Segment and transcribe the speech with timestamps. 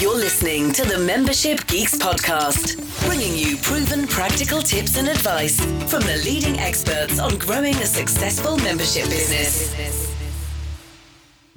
[0.00, 5.58] You're listening to the Membership Geeks podcast, bringing you proven practical tips and advice
[5.90, 10.07] from the leading experts on growing a successful membership business.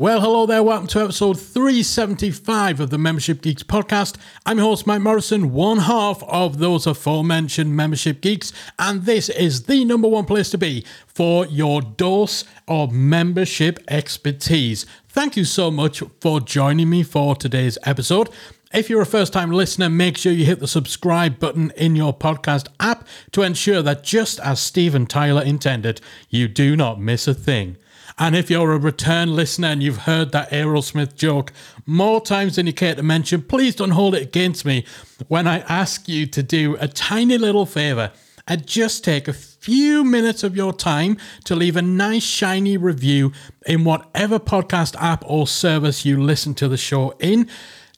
[0.02, 0.64] Well, hello there.
[0.64, 4.18] Welcome to episode 375 of the Membership Geeks podcast.
[4.48, 9.66] I'm your host, Mike Morrison, one half of those aforementioned Membership Geeks, and this is
[9.66, 14.88] the number one place to be for your dose of membership expertise.
[15.08, 18.32] Thank you so much for joining me for today's episode.
[18.74, 22.18] If you're a first time listener, make sure you hit the subscribe button in your
[22.18, 27.36] podcast app to ensure that just as Steven Tyler intended, you do not miss a
[27.36, 27.78] thing.
[28.18, 31.54] And if you're a return listener and you've heard that Aerosmith joke
[31.86, 34.86] more times than you care to mention, please don't hold it against me
[35.28, 38.12] when I ask you to do a tiny little favor
[38.48, 43.32] and just take a few minutes of your time to leave a nice shiny review
[43.66, 47.48] in whatever podcast app or service you listen to the show in,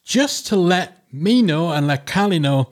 [0.04, 2.72] just to let me know and let Callie know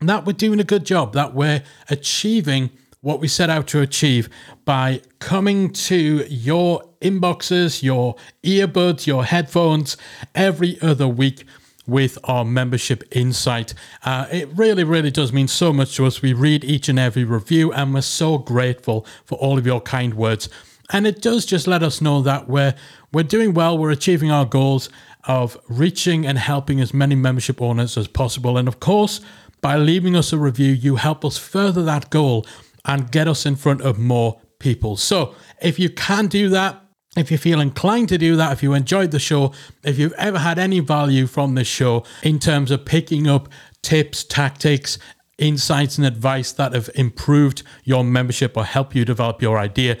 [0.00, 2.70] that we're doing a good job, that we're achieving
[3.04, 4.30] what we set out to achieve
[4.64, 9.98] by coming to your inboxes, your earbuds, your headphones
[10.34, 11.44] every other week
[11.86, 13.74] with our membership insight.
[14.04, 16.22] Uh, it really, really does mean so much to us.
[16.22, 20.14] We read each and every review and we're so grateful for all of your kind
[20.14, 20.48] words.
[20.90, 22.74] And it does just let us know that we're
[23.12, 24.88] we're doing well, we're achieving our goals
[25.24, 28.56] of reaching and helping as many membership owners as possible.
[28.56, 29.20] And of course,
[29.60, 32.46] by leaving us a review, you help us further that goal
[32.84, 34.96] and get us in front of more people.
[34.96, 36.80] So if you can do that,
[37.16, 39.52] if you feel inclined to do that, if you enjoyed the show,
[39.84, 43.48] if you've ever had any value from this show in terms of picking up
[43.82, 44.98] tips, tactics,
[45.38, 49.96] insights, and advice that have improved your membership or help you develop your idea,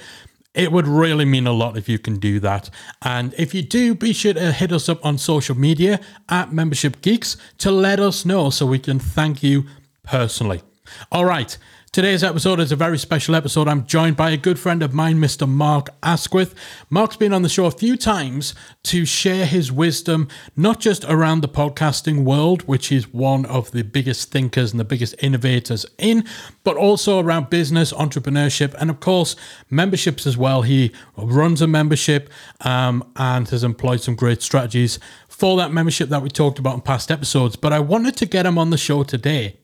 [0.54, 2.70] it would really mean a lot if you can do that.
[3.02, 7.02] And if you do, be sure to hit us up on social media at Membership
[7.02, 9.64] Geeks to let us know so we can thank you
[10.04, 10.62] personally.
[11.10, 11.58] All right.
[11.94, 13.68] Today's episode is a very special episode.
[13.68, 15.48] I'm joined by a good friend of mine, Mr.
[15.48, 16.52] Mark Asquith.
[16.90, 18.52] Mark's been on the show a few times
[18.82, 20.26] to share his wisdom,
[20.56, 24.84] not just around the podcasting world, which is one of the biggest thinkers and the
[24.84, 26.24] biggest innovators in,
[26.64, 29.36] but also around business, entrepreneurship, and of course,
[29.70, 30.62] memberships as well.
[30.62, 32.28] He runs a membership
[32.62, 34.98] um, and has employed some great strategies
[35.28, 37.54] for that membership that we talked about in past episodes.
[37.54, 39.60] But I wanted to get him on the show today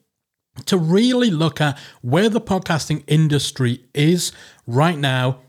[0.66, 4.32] to really look at where the podcasting industry is
[4.66, 5.40] right now,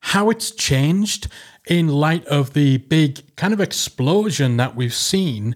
[0.00, 1.28] how it's changed
[1.66, 5.54] in light of the big kind of explosion that we've seen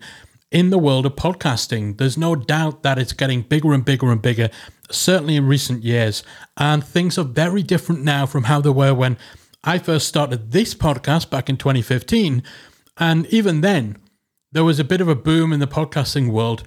[0.50, 1.98] in the world of podcasting.
[1.98, 4.50] There's no doubt that it's getting bigger and bigger and bigger,
[4.90, 6.22] certainly in recent years.
[6.56, 9.18] And things are very different now from how they were when
[9.64, 12.42] I first started this podcast back in 2015.
[12.98, 13.96] And even then,
[14.52, 16.62] there was a bit of a boom in the podcasting world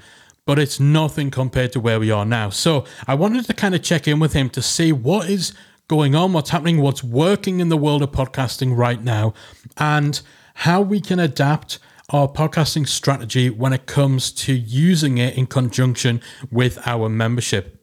[0.48, 2.50] but it's nothing compared to where we are now.
[2.50, 5.54] So I wanted to kind of check in with him to see what is
[5.90, 9.34] going on, what's happening, what's working in the world of podcasting right now,
[9.76, 10.22] and
[10.56, 16.22] how we can adapt our podcasting strategy when it comes to using it in conjunction
[16.50, 17.78] with our membership.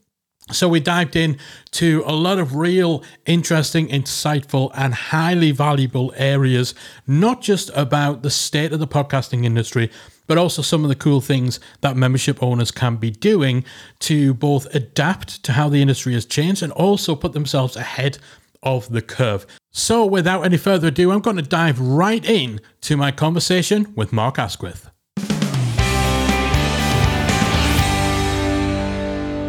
[0.50, 1.38] So we dived in
[1.72, 6.74] to a lot of real interesting, insightful, and highly valuable areas,
[7.06, 9.90] not just about the state of the podcasting industry,
[10.26, 13.64] but also some of the cool things that membership owners can be doing
[14.00, 18.18] to both adapt to how the industry has changed and also put themselves ahead
[18.62, 19.46] of the curve.
[19.70, 24.12] So, without any further ado, I'm going to dive right in to my conversation with
[24.12, 24.90] Mark Asquith.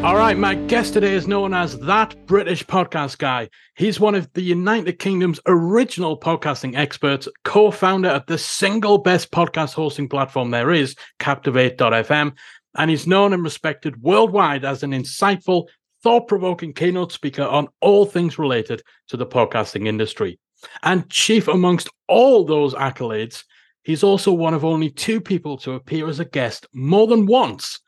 [0.05, 3.49] All right, my guest today is known as That British Podcast Guy.
[3.75, 9.31] He's one of the United Kingdom's original podcasting experts, co founder of the single best
[9.31, 12.33] podcast hosting platform there is, Captivate.fm.
[12.77, 15.65] And he's known and respected worldwide as an insightful,
[16.03, 20.37] thought provoking keynote speaker on all things related to the podcasting industry.
[20.83, 23.43] And chief amongst all those accolades,
[23.81, 27.79] he's also one of only two people to appear as a guest more than once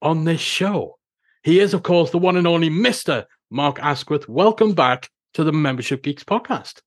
[0.00, 0.95] on this show.
[1.46, 3.24] He is, of course, the one and only Mr.
[3.50, 4.28] Mark Asquith.
[4.28, 6.80] Welcome back to the Membership Geeks podcast.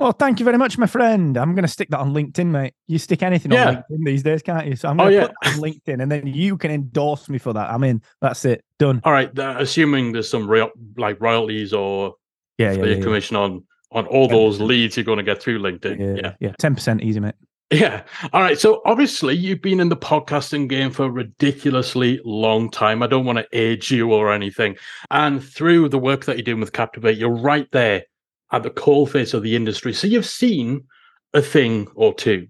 [0.00, 1.36] Well, thank you very much, my friend.
[1.36, 2.74] I'm going to stick that on LinkedIn, mate.
[2.88, 3.68] You stick anything yeah.
[3.68, 4.74] on LinkedIn these days, can't you?
[4.74, 5.26] So I'm going to oh, yeah.
[5.28, 7.70] put it on LinkedIn, and then you can endorse me for that.
[7.70, 9.00] I mean, that's it, done.
[9.04, 9.38] All right.
[9.38, 12.16] Uh, assuming there's some real like royalties or
[12.58, 13.62] yeah, yeah, yeah commission on
[13.92, 16.20] on all those leads you're going to get through LinkedIn.
[16.20, 17.36] Yeah, yeah, ten percent easy, mate.
[17.70, 18.02] Yeah.
[18.32, 18.58] All right.
[18.58, 23.00] So obviously you've been in the podcasting game for a ridiculously long time.
[23.00, 24.76] I don't want to age you or anything.
[25.10, 28.04] And through the work that you're doing with Captivate, you're right there
[28.50, 29.92] at the coal face of the industry.
[29.92, 30.84] So you've seen
[31.32, 32.48] a thing or two.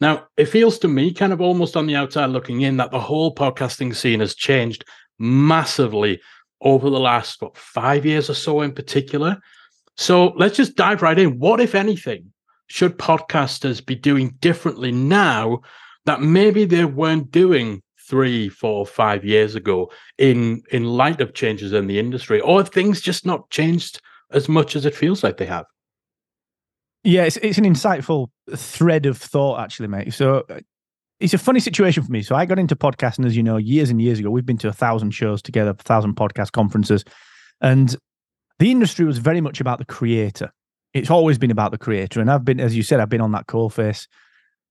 [0.00, 3.00] Now, it feels to me, kind of almost on the outside looking in, that the
[3.00, 4.84] whole podcasting scene has changed
[5.18, 6.20] massively
[6.62, 9.38] over the last what, five years or so in particular.
[9.96, 11.38] So let's just dive right in.
[11.38, 12.32] What, if anything,
[12.66, 15.60] should podcasters be doing differently now
[16.06, 21.72] that maybe they weren't doing three, four, five years ago in in light of changes
[21.72, 24.00] in the industry, or have things just not changed
[24.30, 25.66] as much as it feels like they have?
[27.02, 30.12] Yeah, it's it's an insightful thread of thought, actually, mate.
[30.14, 30.60] So uh,
[31.20, 32.22] it's a funny situation for me.
[32.22, 34.30] So I got into podcasting, as you know, years and years ago.
[34.30, 37.04] We've been to a thousand shows together, a thousand podcast conferences,
[37.60, 37.96] and
[38.58, 40.52] the industry was very much about the creator.
[40.94, 43.32] It's always been about the creator, and I've been, as you said, I've been on
[43.32, 44.06] that core face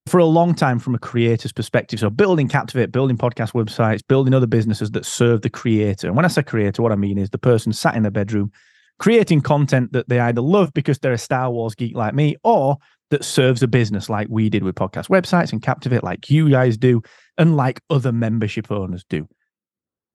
[0.08, 2.00] for a long time from a creator's perspective.
[2.00, 6.08] So building Captivate, building podcast websites, building other businesses that serve the creator.
[6.08, 8.52] And when I say creator, what I mean is the person sat in their bedroom
[9.00, 12.78] creating content that they either love because they're a Star Wars geek like me, or
[13.10, 16.78] that serves a business like we did with podcast websites and Captivate, like you guys
[16.78, 17.02] do,
[17.38, 19.28] and like other membership owners do.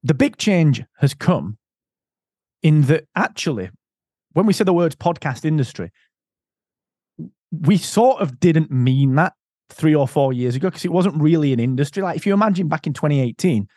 [0.03, 1.57] The big change has come
[2.63, 3.69] in that actually,
[4.39, 5.91] when we say the words podcast industry,
[7.51, 9.33] we sort of didn't mean that
[9.69, 12.01] three or four years ago because it wasn't really an industry.
[12.01, 13.67] Like if you imagine back in 2018,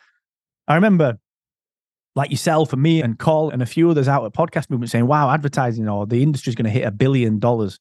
[0.69, 1.19] I remember
[2.15, 5.09] like yourself and me and Cole and a few others out at podcast movement saying,
[5.09, 7.81] wow, advertising or the industry is going to hit a billion dollars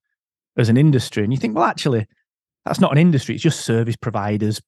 [0.58, 1.24] as an industry.
[1.24, 2.08] And you think, well, actually,
[2.66, 3.36] that's not an industry.
[3.36, 4.60] It's just service providers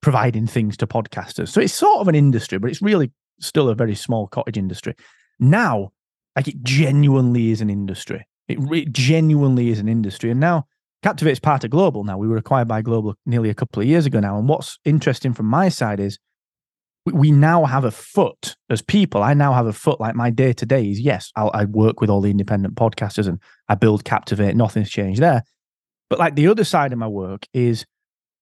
[0.00, 1.48] providing things to podcasters.
[1.48, 4.94] So it's sort of an industry, but it's really still a very small cottage industry.
[5.38, 5.92] Now,
[6.40, 8.26] like it genuinely is an industry.
[8.48, 10.30] It, it genuinely is an industry.
[10.30, 10.64] And now
[11.02, 12.16] Captivate is part of Global now.
[12.16, 14.38] We were acquired by Global nearly a couple of years ago now.
[14.38, 16.18] And what's interesting from my side is
[17.04, 19.22] we now have a foot as people.
[19.22, 20.00] I now have a foot.
[20.00, 23.28] Like my day to day is yes, I'll, I work with all the independent podcasters
[23.28, 23.38] and
[23.68, 24.56] I build Captivate.
[24.56, 25.44] Nothing's changed there.
[26.08, 27.84] But like the other side of my work is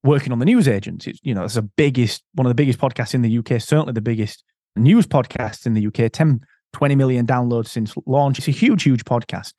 [0.04, 1.08] working on the news agents.
[1.08, 3.92] It's, you know, it's the biggest, one of the biggest podcasts in the UK, certainly
[3.92, 4.44] the biggest
[4.76, 6.40] news podcast in the UK, 10,
[6.78, 8.38] 20 million downloads since launch.
[8.38, 9.52] It's a huge, huge podcast.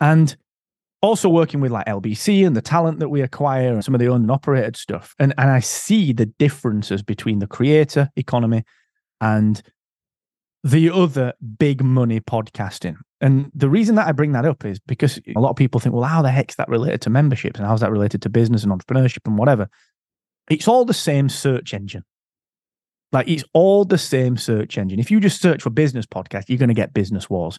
[0.00, 0.34] And
[1.02, 4.08] also working with like LBC and the talent that we acquire and some of the
[4.08, 5.14] owned and operated stuff.
[5.18, 8.64] And and I see the differences between the creator economy
[9.20, 9.62] and
[10.64, 12.96] the other big money podcasting.
[13.20, 15.94] And the reason that I bring that up is because a lot of people think,
[15.94, 18.72] well, how the heck's that related to memberships and how's that related to business and
[18.72, 19.68] entrepreneurship and whatever?
[20.48, 22.04] It's all the same search engine.
[23.12, 24.98] Like it's all the same search engine.
[24.98, 27.58] If you just search for business podcast, you're going to get business wars.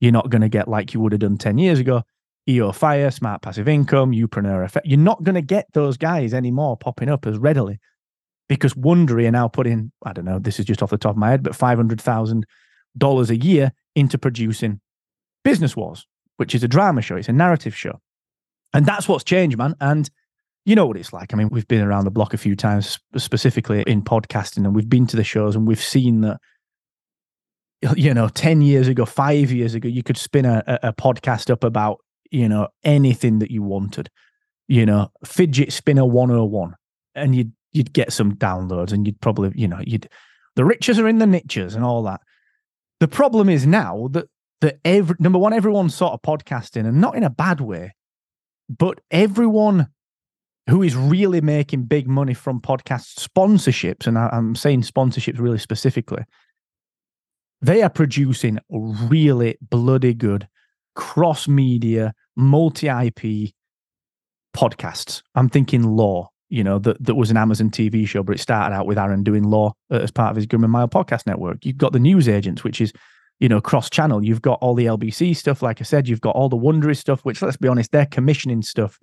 [0.00, 2.02] You're not going to get like you would have done 10 years ago
[2.48, 4.86] EO Fire, Smart Passive Income, Youpreneur Effect.
[4.86, 7.80] You're not going to get those guys anymore popping up as readily
[8.48, 11.16] because Wondery are now putting, I don't know, this is just off the top of
[11.16, 14.80] my head, but $500,000 a year into producing
[15.42, 16.06] Business Wars,
[16.36, 17.16] which is a drama show.
[17.16, 18.00] It's a narrative show.
[18.74, 19.74] And that's what's changed, man.
[19.80, 20.10] And
[20.64, 21.32] you know what it's like.
[21.32, 24.88] I mean, we've been around the block a few times, specifically in podcasting, and we've
[24.88, 26.40] been to the shows and we've seen that
[27.96, 31.64] you know 10 years ago 5 years ago you could spin a, a podcast up
[31.64, 31.98] about
[32.34, 34.10] you know, anything that you wanted,
[34.66, 36.74] you know, fidget spinner 101,
[37.14, 40.08] and you'd you'd get some downloads and you'd probably, you know, you'd
[40.56, 42.20] the riches are in the niches and all that.
[42.98, 44.26] The problem is now that
[44.62, 47.94] that every number one, everyone's sort of podcasting and not in a bad way,
[48.68, 49.88] but everyone
[50.68, 55.58] who is really making big money from podcast sponsorships, and I, I'm saying sponsorships really
[55.58, 56.24] specifically,
[57.60, 60.48] they are producing really bloody good
[60.94, 63.52] cross media multi IP
[64.56, 65.22] podcasts.
[65.34, 68.74] I'm thinking Lore, you know, that, that was an Amazon TV show, but it started
[68.74, 71.64] out with Aaron doing Lore as part of his Grim and Mild podcast network.
[71.66, 72.92] You've got the news agents, which is,
[73.40, 74.24] you know, cross channel.
[74.24, 77.24] You've got all the LBC stuff, like I said, you've got all the Wondery stuff,
[77.24, 78.98] which let's be honest, they're commissioning stuff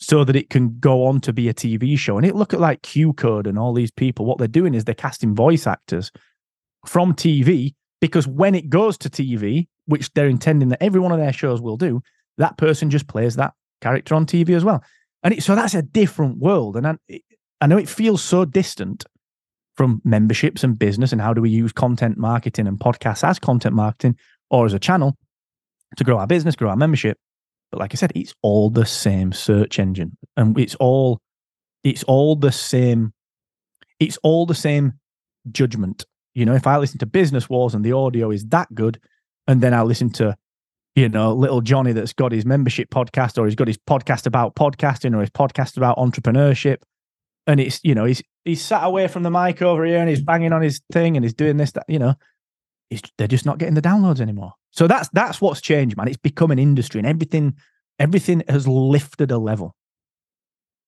[0.00, 2.16] so that it can go on to be a TV show.
[2.16, 4.24] And it look at like QCODE and all these people.
[4.24, 6.10] What they're doing is they're casting voice actors
[6.86, 11.18] from TV because when it goes to TV, which they're intending that every one of
[11.18, 12.02] their shows will do,
[12.38, 13.52] that person just plays that
[13.82, 14.82] character on TV as well.
[15.22, 16.76] And it, so that's a different world.
[16.76, 16.96] And I,
[17.60, 19.04] I know it feels so distant
[19.76, 23.74] from memberships and business and how do we use content marketing and podcasts as content
[23.74, 24.16] marketing
[24.50, 25.16] or as a channel
[25.96, 27.18] to grow our business, grow our membership.
[27.70, 31.20] But like I said, it's all the same search engine and it's all
[31.84, 33.12] it's all the same
[33.98, 34.94] it's all the same
[35.50, 36.04] judgment.
[36.34, 39.00] You know, if I listen to Business Wars and the audio is that good,
[39.46, 40.36] and then I listen to
[40.96, 44.54] you know, little Johnny that's got his membership podcast or he's got his podcast about
[44.54, 46.78] podcasting or his podcast about entrepreneurship.
[47.46, 50.22] And it's, you know, he's he's sat away from the mic over here and he's
[50.22, 52.14] banging on his thing and he's doing this, that, you know,
[53.18, 54.52] they're just not getting the downloads anymore.
[54.72, 56.08] So that's that's what's changed, man.
[56.08, 57.54] It's become an industry and everything,
[57.98, 59.74] everything has lifted a level.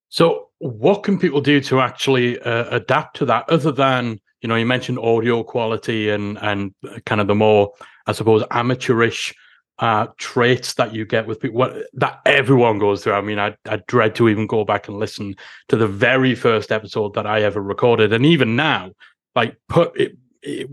[0.09, 4.57] So what can people do to actually uh, adapt to that other than you know
[4.57, 6.73] you mentioned audio quality and and
[7.07, 7.73] kind of the more
[8.07, 9.35] i suppose amateurish
[9.79, 13.15] uh, traits that you get with people what, that everyone goes through.
[13.15, 15.35] I mean, I, I dread to even go back and listen
[15.69, 18.93] to the very first episode that I ever recorded, and even now,
[19.35, 20.13] like put it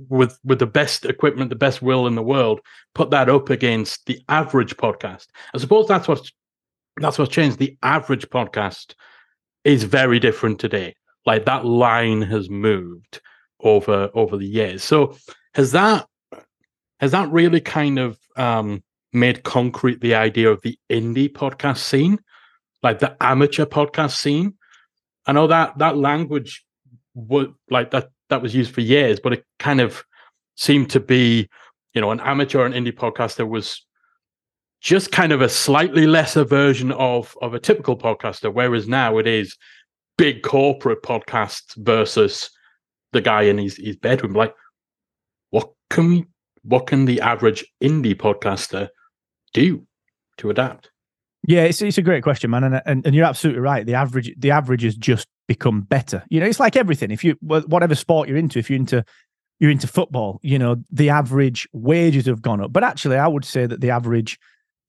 [0.09, 2.59] with with the best equipment, the best will in the world,
[2.95, 5.27] put that up against the average podcast.
[5.53, 6.31] I suppose that's what's
[6.97, 7.59] that's what's changed.
[7.59, 8.95] The average podcast
[9.63, 10.95] is very different today.
[11.25, 13.21] Like that line has moved
[13.61, 14.83] over over the years.
[14.83, 15.15] So
[15.53, 16.07] has that
[16.99, 18.83] has that really kind of um,
[19.13, 22.19] made concrete the idea of the indie podcast scene,
[22.83, 24.55] like the amateur podcast scene?
[25.25, 26.65] I know that that language
[27.13, 30.03] would like that that was used for years, but it kind of
[30.55, 31.50] seemed to be,
[31.93, 33.86] you know, an amateur and indie podcaster was
[34.81, 39.27] just kind of a slightly lesser version of of a typical podcaster whereas now it
[39.27, 39.57] is
[40.17, 42.50] big corporate podcasts versus
[43.12, 44.33] the guy in his, his bedroom.
[44.33, 44.53] Like
[45.50, 46.25] what can we
[46.63, 48.89] what can the average indie podcaster
[49.53, 49.86] do
[50.38, 50.91] to adapt?
[51.48, 53.86] Yeah it's, it's a great question man and, and and you're absolutely right.
[53.86, 57.36] The average the average is just become better you know it's like everything if you
[57.41, 59.03] whatever sport you're into if you're into
[59.60, 63.44] you're into football you know the average wages have gone up but actually i would
[63.44, 64.39] say that the average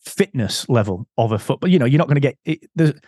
[0.01, 1.69] fitness level of a football.
[1.69, 3.01] You know, you're not going to get it,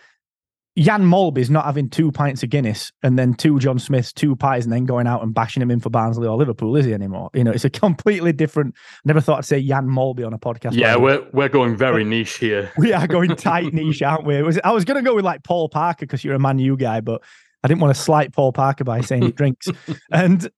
[0.77, 4.63] Jan Molby's not having two pints of Guinness and then two John Smiths, two pies,
[4.63, 7.29] and then going out and bashing him in for Barnsley or Liverpool, is he anymore?
[7.33, 8.73] You know, it's a completely different.
[9.05, 10.73] Never thought I'd say Jan Molby on a podcast.
[10.73, 12.71] Yeah, we're we're going very niche here.
[12.77, 14.41] We are going tight niche, aren't we?
[14.41, 16.75] Was, I was going to go with like Paul Parker because you're a Man U
[16.75, 17.21] guy, but
[17.63, 19.67] I didn't want to slight Paul Parker by saying he drinks.
[20.11, 20.49] and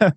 [0.00, 0.12] um,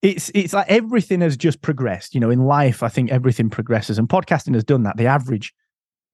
[0.00, 2.14] it's it's like everything has just progressed.
[2.14, 4.96] You know, in life, I think everything progresses, and podcasting has done that.
[4.96, 5.52] The average,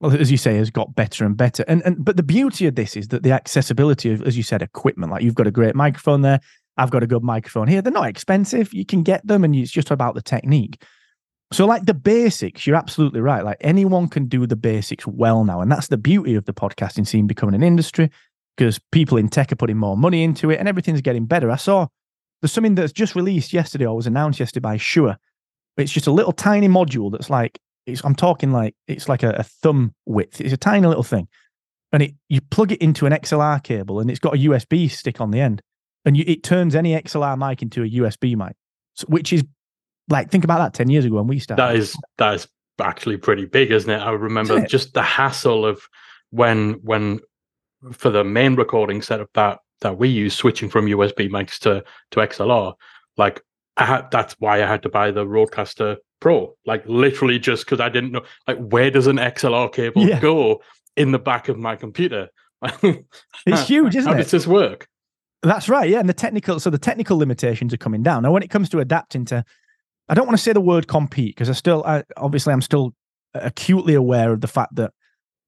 [0.01, 1.65] well, as you say, has got better and better.
[1.67, 4.63] And and but the beauty of this is that the accessibility of, as you said,
[4.63, 5.13] equipment.
[5.13, 6.41] Like you've got a great microphone there.
[6.77, 7.83] I've got a good microphone here.
[7.83, 8.73] They're not expensive.
[8.73, 10.83] You can get them, and it's just about the technique.
[11.53, 13.45] So, like the basics, you're absolutely right.
[13.45, 17.07] Like anyone can do the basics well now, and that's the beauty of the podcasting
[17.07, 18.11] scene becoming an industry
[18.57, 21.51] because people in tech are putting more money into it, and everything's getting better.
[21.51, 21.89] I saw
[22.41, 25.17] there's something that's just released yesterday or was announced yesterday by Shure.
[25.77, 27.59] It's just a little tiny module that's like,
[28.05, 30.41] I'm talking like, it's like a, a thumb width.
[30.41, 31.29] It's a tiny little thing.
[31.93, 35.21] And it you plug it into an XLR cable and it's got a USB stick
[35.21, 35.63] on the end.
[36.05, 38.57] And you, it turns any XLR mic into a USB mic,
[38.95, 39.45] so, which is
[40.09, 41.63] like, think about that 10 years ago when we started.
[41.63, 42.49] That is, that is
[42.81, 43.99] actually pretty big, isn't it?
[43.99, 44.69] I remember it?
[44.69, 45.83] just the hassle of
[46.31, 47.21] when, when
[47.93, 52.21] for the main recording setup that that we use switching from USB mics to to
[52.21, 52.75] XLR,
[53.17, 53.41] like
[53.77, 56.55] I had that's why I had to buy the RODECaster Pro.
[56.67, 60.21] Like literally just because I didn't know like where does an XLR cable yeah.
[60.21, 60.63] go
[60.97, 62.29] in the back of my computer?
[62.83, 64.23] it's huge, isn't How it?
[64.23, 64.89] does this work?
[65.43, 65.89] That's right.
[65.89, 66.01] Yeah.
[66.01, 68.23] And the technical so the technical limitations are coming down.
[68.23, 69.45] Now when it comes to adapting to
[70.09, 72.95] I don't want to say the word compete because I still I, obviously I'm still
[73.35, 74.93] acutely aware of the fact that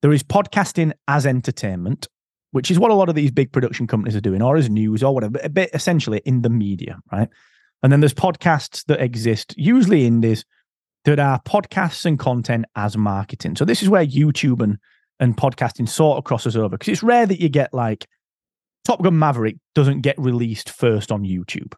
[0.01, 2.07] there is podcasting as entertainment
[2.51, 5.03] which is what a lot of these big production companies are doing, or as news
[5.03, 7.29] or whatever, but essentially in the media, right?
[7.81, 10.45] And then there's podcasts that exist, usually indies,
[11.05, 13.55] that are podcasts and content as marketing.
[13.55, 14.77] So this is where YouTube and,
[15.19, 18.07] and podcasting sort of crosses over because it's rare that you get like
[18.83, 21.73] Top Gun Maverick doesn't get released first on YouTube.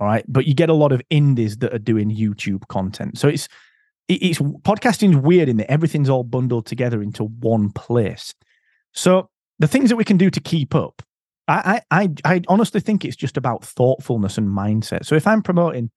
[0.00, 0.24] All right.
[0.28, 3.18] But you get a lot of indies that are doing YouTube content.
[3.18, 3.48] So it's
[4.08, 8.34] it's podcasting's weird in that everything's all bundled together into one place.
[8.94, 11.02] So the things that we can do to keep up,
[11.46, 15.04] I, I, I honestly think it's just about thoughtfulness and mindset.
[15.04, 15.90] So if I'm promoting,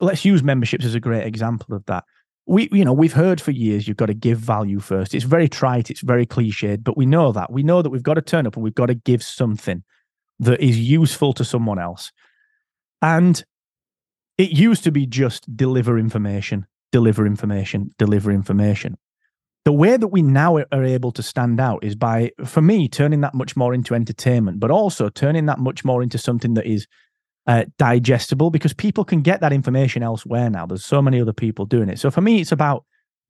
[0.00, 2.04] let's use memberships as a great example of that.
[2.46, 5.14] We, you know, we've heard for years you've got to give value first.
[5.14, 7.52] It's very trite, it's very cliched, but we know that.
[7.52, 9.84] We know that we've got to turn up and we've got to give something
[10.40, 12.10] that is useful to someone else.
[13.02, 13.44] And
[14.38, 18.96] it used to be just deliver information, deliver information, deliver information
[19.64, 23.20] the way that we now are able to stand out is by, for me, turning
[23.20, 26.86] that much more into entertainment, but also turning that much more into something that is
[27.46, 30.66] uh, digestible because people can get that information elsewhere now.
[30.66, 31.98] There's so many other people doing it.
[31.98, 32.84] So for me, it's about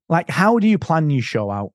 [0.09, 1.73] like, how do you plan your show out?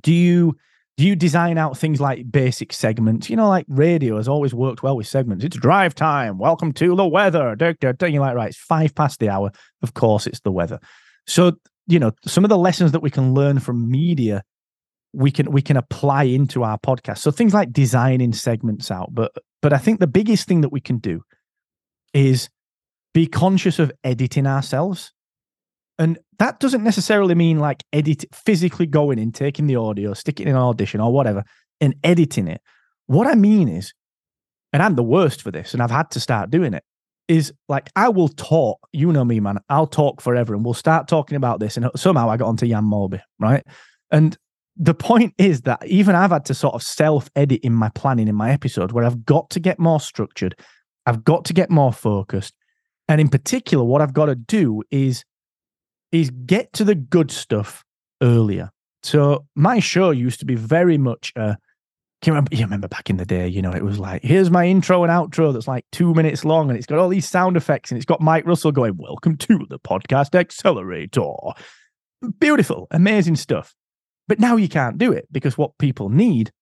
[0.00, 0.56] Do you
[0.96, 3.30] do you design out things like basic segments?
[3.30, 5.44] You know, like radio has always worked well with segments.
[5.44, 6.38] It's drive time.
[6.38, 7.56] Welcome to the weather.
[7.56, 9.50] Don't You're like, right, it's five past the hour.
[9.82, 10.78] Of course, it's the weather.
[11.26, 11.52] So
[11.90, 14.42] you know some of the lessons that we can learn from media
[15.12, 19.32] we can we can apply into our podcast so things like designing segments out but
[19.60, 21.22] but i think the biggest thing that we can do
[22.14, 22.48] is
[23.14, 25.12] be conscious of editing ourselves
[25.98, 30.54] and that doesn't necessarily mean like edit physically going in taking the audio sticking in
[30.54, 31.44] an audition or whatever
[31.80, 32.60] and editing it
[33.10, 33.92] What I mean is,
[34.72, 36.84] and I'm the worst for this, and I've had to start doing it,
[37.26, 38.78] is like I will talk.
[38.92, 39.58] You know me, man.
[39.68, 41.76] I'll talk forever, and we'll start talking about this.
[41.76, 43.64] And somehow I got onto Jan Molby, right?
[44.12, 44.38] And
[44.76, 48.28] the point is that even I've had to sort of self edit in my planning
[48.28, 50.54] in my episode where I've got to get more structured,
[51.10, 52.54] I've got to get more focused,
[53.08, 55.24] and in particular, what I've got to do is
[56.12, 57.84] is get to the good stuff
[58.22, 58.70] earlier.
[59.02, 61.56] So my show used to be very much a
[62.22, 64.52] can you remember, you remember back in the day, you know, it was like, here's
[64.52, 67.56] my intro and outro that's like two minutes long and it's got all these sound
[67.56, 71.32] effects and it's got Mike Russell going, Welcome to the podcast accelerator.
[72.38, 73.74] Beautiful, amazing stuff.
[74.28, 76.52] But now you can't do it because what people need,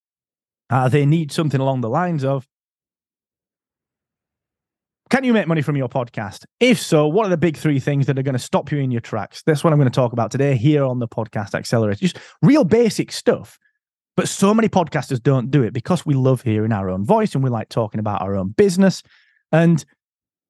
[0.71, 2.47] uh, they need something along the lines of,
[5.09, 6.45] can you make money from your podcast?
[6.61, 8.91] If so, what are the big three things that are going to stop you in
[8.91, 9.43] your tracks?
[9.45, 12.01] That's what I'm going to talk about today here on the podcast accelerator.
[12.01, 13.59] Just real basic stuff
[14.19, 17.45] but so many podcasters don't do it because we love hearing our own voice and
[17.45, 19.01] we like talking about our own business.
[19.53, 19.85] And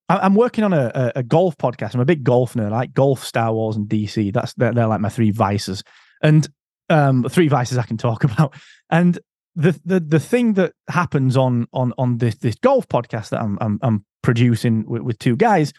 [0.09, 1.93] I'm working on a, a, golf podcast.
[1.93, 2.73] I'm a big golf nerd.
[2.73, 4.33] I like golf, Star Wars, and DC.
[4.33, 5.83] That's they're, they're like my three vices,
[6.23, 6.49] and
[6.89, 8.55] um, three vices I can talk about.
[8.89, 9.19] And
[9.55, 13.59] the the the thing that happens on on on this this golf podcast that I'm
[13.61, 15.73] I'm, I'm producing with, with two guys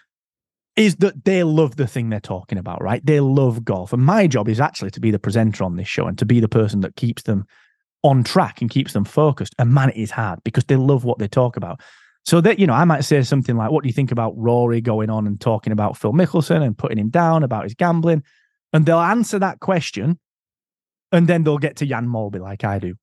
[0.75, 3.05] is that they love the thing they're talking about, right?
[3.05, 6.07] They love golf, and my job is actually to be the presenter on this show
[6.07, 7.45] and to be the person that keeps them
[8.03, 9.53] on track and keeps them focused.
[9.59, 11.81] And man, it is hard because they love what they talk about.
[12.25, 14.81] So that, you know, I might say something like, what do you think about Rory
[14.81, 18.23] going on and talking about Phil Mickelson and putting him down about his gambling?
[18.71, 20.19] And they'll answer that question
[21.11, 22.95] and then they'll get to Jan Molby like I do.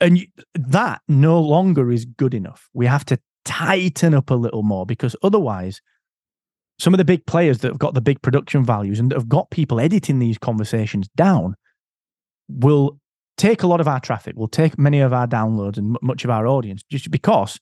[0.00, 2.68] And that no longer is good enough.
[2.72, 5.80] We have to tighten up a little more because otherwise,
[6.78, 9.50] some of the big players that have got the big production values and have got
[9.50, 11.54] people editing these conversations down
[12.48, 12.98] will
[13.38, 16.30] take a lot of our traffic, will take many of our downloads and much of
[16.30, 17.58] our audience just because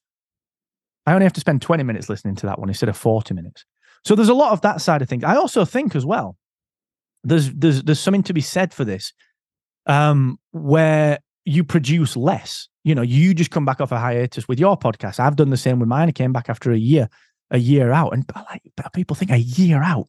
[1.06, 3.64] I only have to spend 20 minutes listening to that one instead of 40 minutes.
[4.04, 5.24] So there's a lot of that side of things.
[5.24, 6.36] I also think as well,
[7.22, 9.12] there's there's there's something to be said for this,
[9.86, 12.68] um, where you produce less.
[12.86, 15.18] You know, you just come back off a hiatus with your podcast.
[15.18, 16.08] I've done the same with mine.
[16.08, 17.08] I came back after a year,
[17.50, 20.06] a year out, and like people think a year out.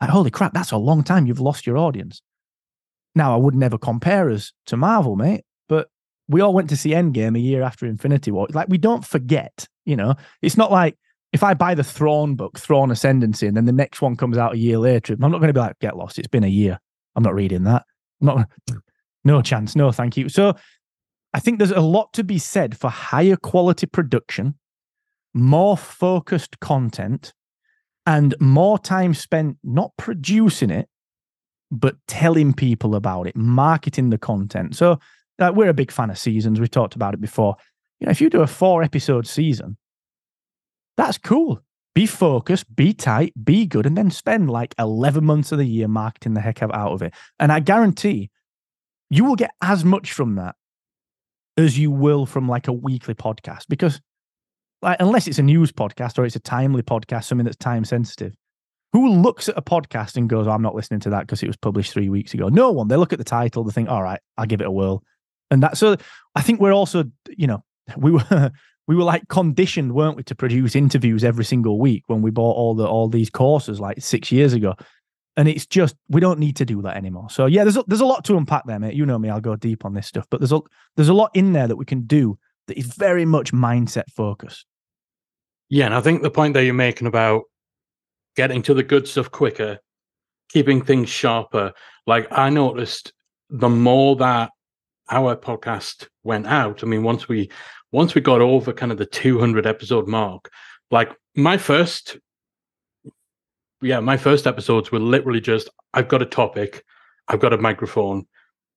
[0.00, 1.26] Like, holy crap, that's a long time.
[1.26, 2.22] You've lost your audience.
[3.16, 5.88] Now, I would never compare us to Marvel, mate, but
[6.28, 8.46] we all went to see Endgame a year after Infinity War.
[8.52, 10.96] Like, we don't forget, you know, it's not like
[11.32, 14.54] if I buy the Thrawn book, Thrawn Ascendancy, and then the next one comes out
[14.54, 16.20] a year later, I'm not going to be like, get lost.
[16.20, 16.78] It's been a year.
[17.16, 17.84] I'm not reading that.
[18.20, 18.48] I'm not,
[19.24, 19.74] no chance.
[19.74, 20.28] No, thank you.
[20.28, 20.54] So
[21.34, 24.54] I think there's a lot to be said for higher quality production,
[25.32, 27.32] more focused content,
[28.06, 30.88] and more time spent not producing it,
[31.70, 34.76] but telling people about it, marketing the content.
[34.76, 34.98] So
[35.38, 36.60] uh, we're a big fan of seasons.
[36.60, 37.56] We talked about it before.
[37.98, 39.78] You know, if you do a four episode season,
[40.96, 41.62] that's cool.
[41.94, 45.88] Be focused, be tight, be good, and then spend like 11 months of the year
[45.88, 47.14] marketing the heck out of it.
[47.38, 48.30] And I guarantee
[49.10, 50.56] you will get as much from that
[51.56, 54.00] as you will from like a weekly podcast because
[54.82, 58.34] like unless it's a news podcast or it's a timely podcast, something that's time sensitive,
[58.92, 61.46] who looks at a podcast and goes, oh, I'm not listening to that because it
[61.46, 62.48] was published three weeks ago?
[62.48, 62.88] No one.
[62.88, 65.02] They look at the title, they think, all right, I'll give it a whirl.
[65.50, 65.96] And that, so
[66.34, 67.64] I think we're also, you know,
[67.96, 68.50] we were,
[68.88, 72.56] we were like conditioned, weren't we, to produce interviews every single week when we bought
[72.56, 74.74] all the, all these courses like six years ago.
[75.36, 77.30] And it's just, we don't need to do that anymore.
[77.30, 78.94] So yeah, there's a, there's a lot to unpack there, mate.
[78.94, 80.60] You know me, I'll go deep on this stuff, but there's a,
[80.96, 84.66] there's a lot in there that we can do that is very much mindset focused.
[85.70, 85.86] Yeah.
[85.86, 87.44] And I think the point that you're making about
[88.36, 89.78] getting to the good stuff quicker,
[90.48, 91.72] keeping things sharper.
[92.06, 93.12] Like I noticed
[93.50, 94.50] the more that
[95.10, 97.50] our podcast went out, I mean, once we
[97.90, 100.50] once we got over kind of the 200 episode mark,
[100.90, 102.16] like my first
[103.82, 106.84] yeah, my first episodes were literally just I've got a topic,
[107.28, 108.26] I've got a microphone,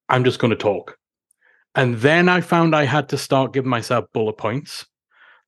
[0.10, 0.98] I'm just going to talk.
[1.76, 4.86] And then I found I had to start giving myself bullet points.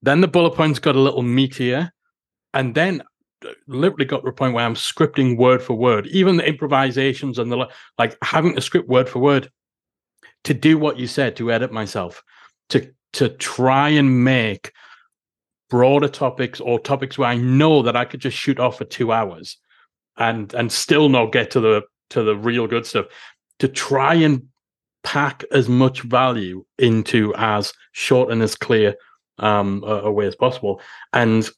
[0.02, 1.92] Then the bullet points got a little meatier.
[2.54, 3.02] And then
[3.46, 7.40] uh, literally got to a point where I'm scripting word for word, even the improvisations
[7.40, 7.68] and the
[7.98, 9.50] like having to script word for word
[10.44, 12.24] to do what you said, to edit myself,
[12.70, 14.72] to to try and make
[15.70, 19.12] broader topics or topics where I know that I could just shoot off for two
[19.12, 19.58] hours
[20.18, 23.08] and and still not get to the to the real good stuff.
[23.60, 24.48] To try and
[25.04, 28.96] pack as much value into as short and as clear
[29.40, 30.82] um, a, a way as possible.
[31.14, 31.50] And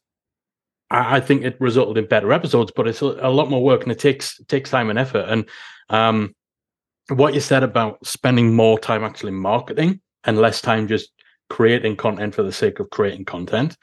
[0.90, 3.84] I, I think it resulted in better episodes, but it's a, a, lot more work
[3.84, 5.26] and it takes takes time and effort.
[5.28, 5.50] And
[5.90, 6.36] um,
[7.10, 11.10] what you said about spending more time actually marketing and less time just
[11.50, 13.78] creating content for the sake of creating content.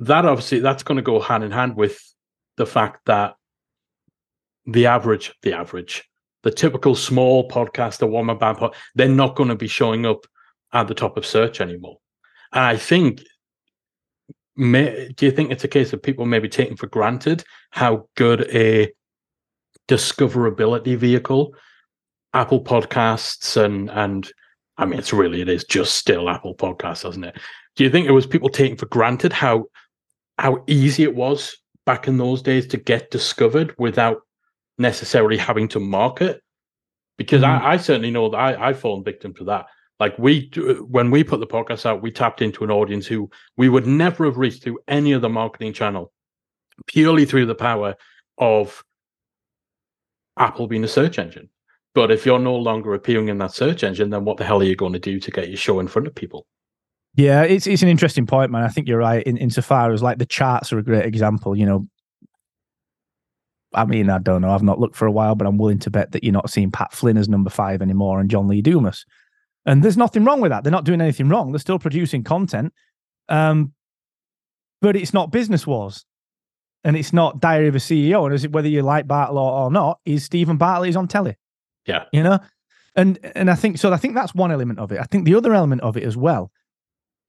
[0.00, 1.98] That obviously that's going to go hand in hand with
[2.56, 3.34] the fact that
[4.66, 6.08] the average, the average,
[6.42, 10.26] the typical small podcaster, one man band pod, they're not going to be showing up
[10.72, 11.98] at the top of search anymore.
[12.52, 13.22] And I think,
[14.56, 18.42] may, do you think it's a case of people maybe taking for granted how good
[18.52, 18.92] a
[19.88, 21.54] discoverability vehicle
[22.32, 24.30] Apple Podcasts and and
[24.76, 27.38] I mean, it's really it is just still Apple Podcasts, isn't it?
[27.76, 29.66] Do you think it was people taking for granted how
[30.38, 31.56] how easy it was
[31.86, 34.22] back in those days to get discovered without
[34.78, 36.42] necessarily having to market?
[37.16, 37.64] Because mm-hmm.
[37.64, 39.66] I, I, certainly know that I, I've fallen victim to that.
[40.00, 40.50] Like we,
[40.88, 44.24] when we put the podcast out, we tapped into an audience who we would never
[44.24, 46.12] have reached through any other marketing channel,
[46.86, 47.94] purely through the power
[48.38, 48.82] of
[50.36, 51.48] Apple being a search engine.
[51.94, 54.64] But if you're no longer appearing in that search engine, then what the hell are
[54.64, 56.46] you going to do to get your show in front of people?
[57.14, 58.64] Yeah, it's it's an interesting point, man.
[58.64, 59.22] I think you're right.
[59.24, 61.56] In insofar as like the charts are a great example.
[61.56, 61.88] You know,
[63.72, 64.50] I mean, I don't know.
[64.50, 66.72] I've not looked for a while, but I'm willing to bet that you're not seeing
[66.72, 69.04] Pat Flynn as number five anymore and John Lee Dumas.
[69.64, 70.64] And there's nothing wrong with that.
[70.64, 71.52] They're not doing anything wrong.
[71.52, 72.72] They're still producing content.
[73.28, 73.72] Um,
[74.82, 76.04] but it's not business wars.
[76.82, 78.26] And it's not Diary of a CEO.
[78.26, 81.36] And is it whether you like Bartlett or not, is Steven Bartlett is on telly.
[81.86, 82.04] Yeah.
[82.12, 82.38] You know?
[82.96, 85.00] And and I think so I think that's one element of it.
[85.00, 86.52] I think the other element of it as well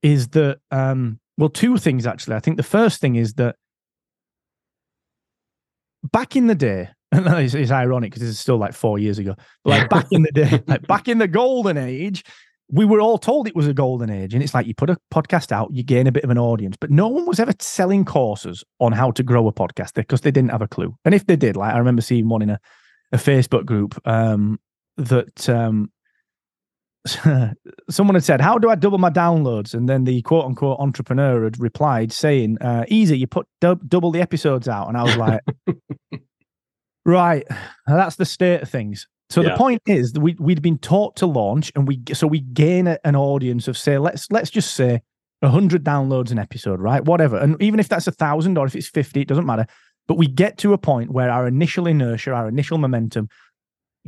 [0.02, 2.36] is that um well two things actually.
[2.36, 3.56] I think the first thing is that
[6.12, 9.34] back in the day, and it's, it's ironic because it's still like four years ago.
[9.64, 12.24] But like back in the day, like back in the golden age,
[12.68, 14.34] we were all told it was a golden age.
[14.34, 16.76] And it's like you put a podcast out, you gain a bit of an audience.
[16.80, 20.32] But no one was ever selling courses on how to grow a podcast because they
[20.32, 20.96] didn't have a clue.
[21.04, 22.60] And if they did, like I remember seeing one in a
[23.12, 24.58] a Facebook group um,
[24.96, 25.90] that um,
[27.90, 31.44] someone had said, "How do I double my downloads?" And then the quote unquote entrepreneur
[31.44, 35.40] had replied saying, uh, "Easy, you put double the episodes out." And I was like,
[37.04, 37.46] "Right,
[37.86, 39.50] that's the state of things." So yeah.
[39.50, 42.86] the point is that we we'd been taught to launch, and we so we gain
[42.86, 45.02] a, an audience of say let's let's just say
[45.44, 47.04] hundred downloads an episode, right?
[47.04, 49.66] Whatever, and even if that's a thousand or if it's fifty, it doesn't matter.
[50.08, 53.28] But we get to a point where our initial inertia, our initial momentum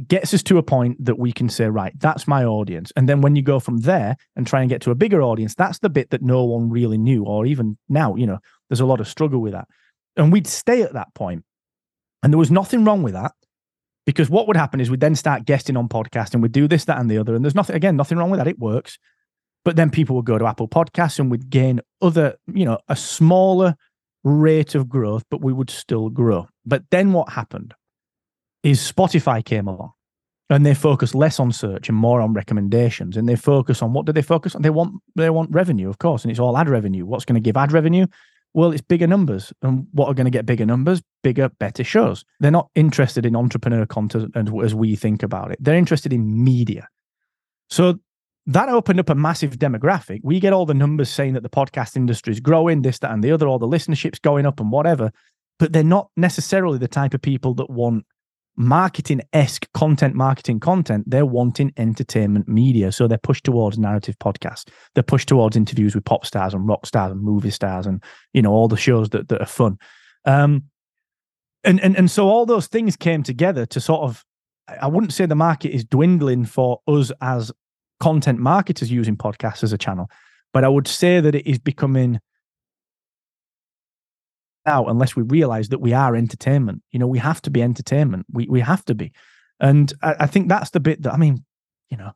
[0.06, 2.92] gets us to a point that we can say, right, that's my audience.
[2.94, 5.56] And then when you go from there and try and get to a bigger audience,
[5.56, 8.86] that's the bit that no one really knew, or even now, you know, there's a
[8.86, 9.66] lot of struggle with that.
[10.16, 11.44] And we'd stay at that point.
[12.22, 13.32] And there was nothing wrong with that
[14.06, 16.84] because what would happen is we'd then start guesting on podcast and we'd do this,
[16.84, 17.34] that, and the other.
[17.34, 18.48] And there's nothing, again, nothing wrong with that.
[18.48, 18.98] It works.
[19.64, 22.96] But then people would go to Apple Podcasts and we'd gain other, you know, a
[22.96, 23.76] smaller
[24.24, 26.48] rate of growth, but we would still grow.
[26.66, 27.74] But then what happened
[28.62, 29.92] is Spotify came along
[30.50, 33.16] and they focus less on search and more on recommendations.
[33.16, 34.62] And they focus on what do they focus on?
[34.62, 37.04] They want they want revenue, of course, and it's all ad revenue.
[37.06, 38.06] What's going to give ad revenue?
[38.54, 39.52] Well, it's bigger numbers.
[39.62, 41.02] And what are going to get bigger numbers?
[41.22, 42.24] Bigger, better shows.
[42.40, 45.58] They're not interested in entrepreneur content as we think about it.
[45.60, 46.88] They're interested in media.
[47.68, 47.98] So
[48.48, 50.20] that opened up a massive demographic.
[50.22, 53.22] We get all the numbers saying that the podcast industry is growing, this, that, and
[53.22, 55.12] the other, all the listenership's going up and whatever.
[55.58, 58.06] But they're not necessarily the type of people that want
[58.56, 61.04] marketing esque content, marketing content.
[61.06, 62.90] They're wanting entertainment media.
[62.90, 64.70] So they're pushed towards narrative podcasts.
[64.94, 68.40] They're pushed towards interviews with pop stars and rock stars and movie stars and, you
[68.40, 69.76] know, all the shows that, that are fun.
[70.24, 70.64] Um,
[71.64, 74.24] and, and, and so all those things came together to sort of
[74.80, 77.50] I wouldn't say the market is dwindling for us as
[78.00, 80.10] content marketers using podcasts as a channel.
[80.52, 82.20] But I would say that it is becoming
[84.66, 86.82] now, unless we realize that we are entertainment.
[86.90, 88.26] You know, we have to be entertainment.
[88.30, 89.12] We we have to be.
[89.60, 91.44] And I, I think that's the bit that I mean,
[91.90, 92.12] you know,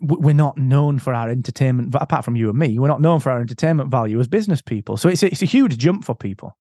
[0.00, 3.32] we're not known for our entertainment apart from you and me we're not known for
[3.32, 6.56] our entertainment value as business people so it's a, it's a huge jump for people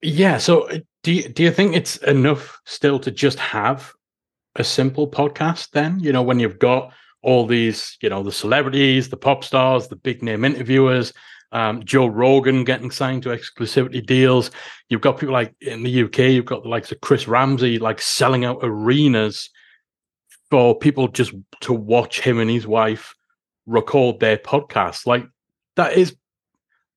[0.00, 3.92] yeah so uh, do you, do you think it's enough still to just have
[4.56, 6.00] a simple podcast then?
[6.00, 6.92] You know when you've got
[7.22, 11.12] all these you know the celebrities the pop stars the big name interviewers
[11.50, 14.50] um, joe rogan getting signed to exclusivity deals.
[14.88, 18.00] You've got people like in the uk you've got the likes of chris Ramsey, like
[18.00, 19.50] selling out arenas
[20.50, 23.14] for people just to watch him and his wife
[23.66, 25.06] record their podcast.
[25.06, 25.26] Like
[25.76, 26.14] that is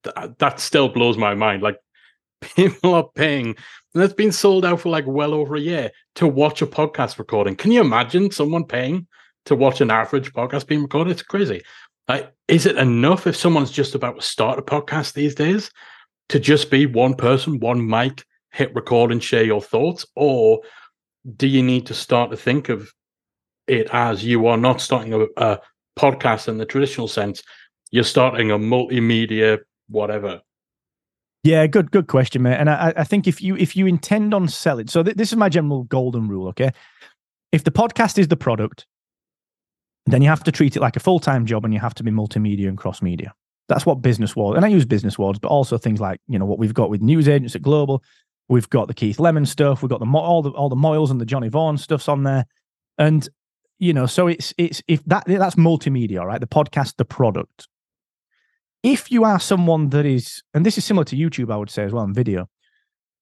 [0.03, 1.61] that, that still blows my mind.
[1.61, 1.77] Like
[2.41, 3.55] people are paying
[3.93, 7.17] and it's been sold out for like well over a year to watch a podcast
[7.17, 7.55] recording.
[7.55, 9.07] Can you imagine someone paying
[9.45, 11.11] to watch an average podcast being recorded?
[11.11, 11.61] It's crazy.
[12.07, 15.71] Like, is it enough if someone's just about to start a podcast these days
[16.29, 20.05] to just be one person, one mic, hit record and share your thoughts?
[20.15, 20.61] Or
[21.35, 22.91] do you need to start to think of
[23.67, 25.59] it as you are not starting a, a
[25.99, 27.43] podcast in the traditional sense.
[27.91, 30.41] You're starting a multimedia whatever.
[31.43, 32.57] Yeah, good, good question, mate.
[32.57, 35.37] And I, I think if you if you intend on selling, so th- this is
[35.37, 36.49] my general golden rule.
[36.49, 36.71] Okay,
[37.51, 38.85] if the podcast is the product,
[40.05, 42.03] then you have to treat it like a full time job, and you have to
[42.03, 43.33] be multimedia and cross media.
[43.69, 46.45] That's what Business Wars, and I use Business Wars, but also things like you know
[46.45, 48.03] what we've got with news agents at Global.
[48.49, 49.81] We've got the Keith Lemon stuff.
[49.81, 52.45] We've got the all the all the Moyles and the Johnny Vaughan stuffs on there,
[52.97, 53.29] and
[53.77, 56.41] you know, so it's it's if that that's multimedia, right?
[56.41, 57.69] The podcast, the product.
[58.83, 61.83] If you are someone that is, and this is similar to YouTube, I would say
[61.83, 62.47] as well in video.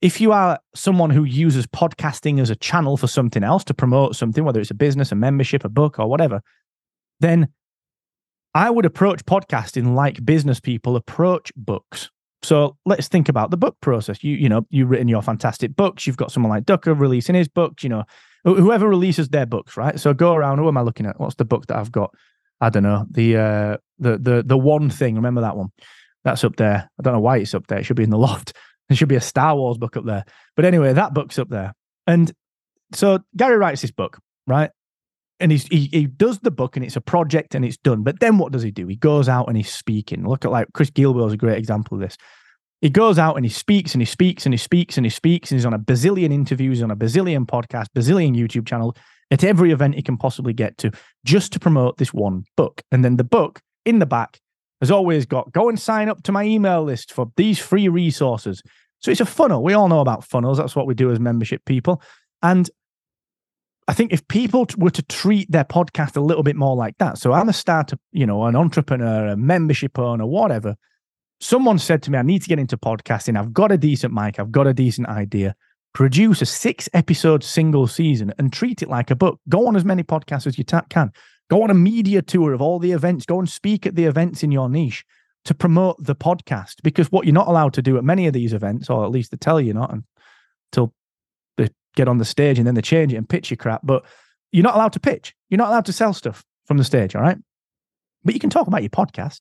[0.01, 4.15] If you are someone who uses podcasting as a channel for something else to promote
[4.15, 6.41] something, whether it's a business, a membership, a book, or whatever,
[7.19, 7.47] then
[8.53, 12.11] I would approach podcasting like business people approach books.
[12.43, 14.23] So let's think about the book process.
[14.23, 16.05] You, you know, you've written your fantastic books.
[16.05, 17.83] You've got someone like Ducker releasing his books.
[17.83, 18.03] You know,
[18.43, 19.99] whoever releases their books, right?
[19.99, 20.59] So go around.
[20.59, 21.19] Who am I looking at?
[21.19, 22.13] What's the book that I've got?
[22.59, 23.05] I don't know.
[23.09, 25.15] The uh, the the the one thing.
[25.15, 25.69] Remember that one?
[26.23, 26.89] That's up there.
[26.99, 27.79] I don't know why it's up there.
[27.79, 28.53] It should be in the loft.
[28.89, 30.23] There should be a Star Wars book up there.
[30.55, 31.73] But anyway, that book's up there.
[32.05, 32.31] And
[32.93, 34.71] so Gary writes this book, right?
[35.39, 38.03] And he's, he he does the book and it's a project and it's done.
[38.03, 38.87] But then what does he do?
[38.87, 40.27] He goes out and he's speaking.
[40.27, 42.17] Look at like Chris is a great example of this
[42.81, 45.51] he goes out and he speaks and he speaks and he speaks and he speaks
[45.51, 48.95] and he's on a bazillion interviews on a bazillion podcast, bazillion YouTube channel
[49.31, 50.91] at every event he can possibly get to
[51.25, 52.81] just to promote this one book.
[52.91, 54.39] And then the book in the back
[54.81, 58.61] has always got go and sign up to my email list for these free resources.
[58.99, 59.63] So it's a funnel.
[59.63, 60.57] We all know about funnels.
[60.57, 62.01] That's what we do as membership people.
[62.41, 62.69] And
[63.87, 67.17] I think if people were to treat their podcast a little bit more like that,
[67.17, 70.75] so I'm a startup, you know, an entrepreneur, a membership owner, whatever
[71.39, 73.37] someone said to me, I need to get into podcasting.
[73.37, 75.55] I've got a decent mic, I've got a decent idea.
[75.97, 79.39] Produce a six episode single season and treat it like a book.
[79.49, 81.11] Go on as many podcasts as you ta- can.
[81.49, 83.25] Go on a media tour of all the events.
[83.25, 85.03] Go and speak at the events in your niche
[85.45, 86.75] to promote the podcast.
[86.83, 89.31] Because what you're not allowed to do at many of these events, or at least
[89.31, 89.91] they tell you not
[90.71, 90.93] until
[91.57, 94.05] they get on the stage and then they change it and pitch your crap, but
[94.51, 95.33] you're not allowed to pitch.
[95.49, 97.15] You're not allowed to sell stuff from the stage.
[97.15, 97.39] All right.
[98.23, 99.39] But you can talk about your podcast.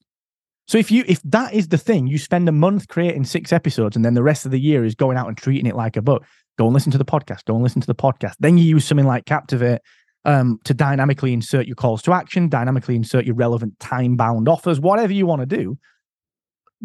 [0.69, 3.95] So if you if that is the thing, you spend a month creating six episodes,
[3.95, 6.03] and then the rest of the year is going out and treating it like a
[6.03, 6.25] book.
[6.59, 7.45] Go and listen to the podcast.
[7.45, 8.35] Go and listen to the podcast.
[8.41, 9.81] Then you use something like Captivate
[10.25, 14.81] um, to dynamically insert your calls to action, dynamically insert your relevant time bound offers,
[14.81, 15.79] whatever you want to do.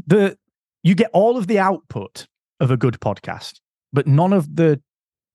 [0.08, 0.38] The
[0.84, 2.28] you get all of the output
[2.60, 3.60] of a good podcast,
[3.94, 4.82] but none of the,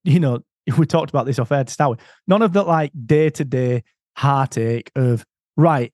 [0.04, 0.40] you know,
[0.78, 2.00] we talked about this off air to start with.
[2.26, 3.82] None of the like day to day
[4.16, 5.24] heartache of
[5.56, 5.92] right,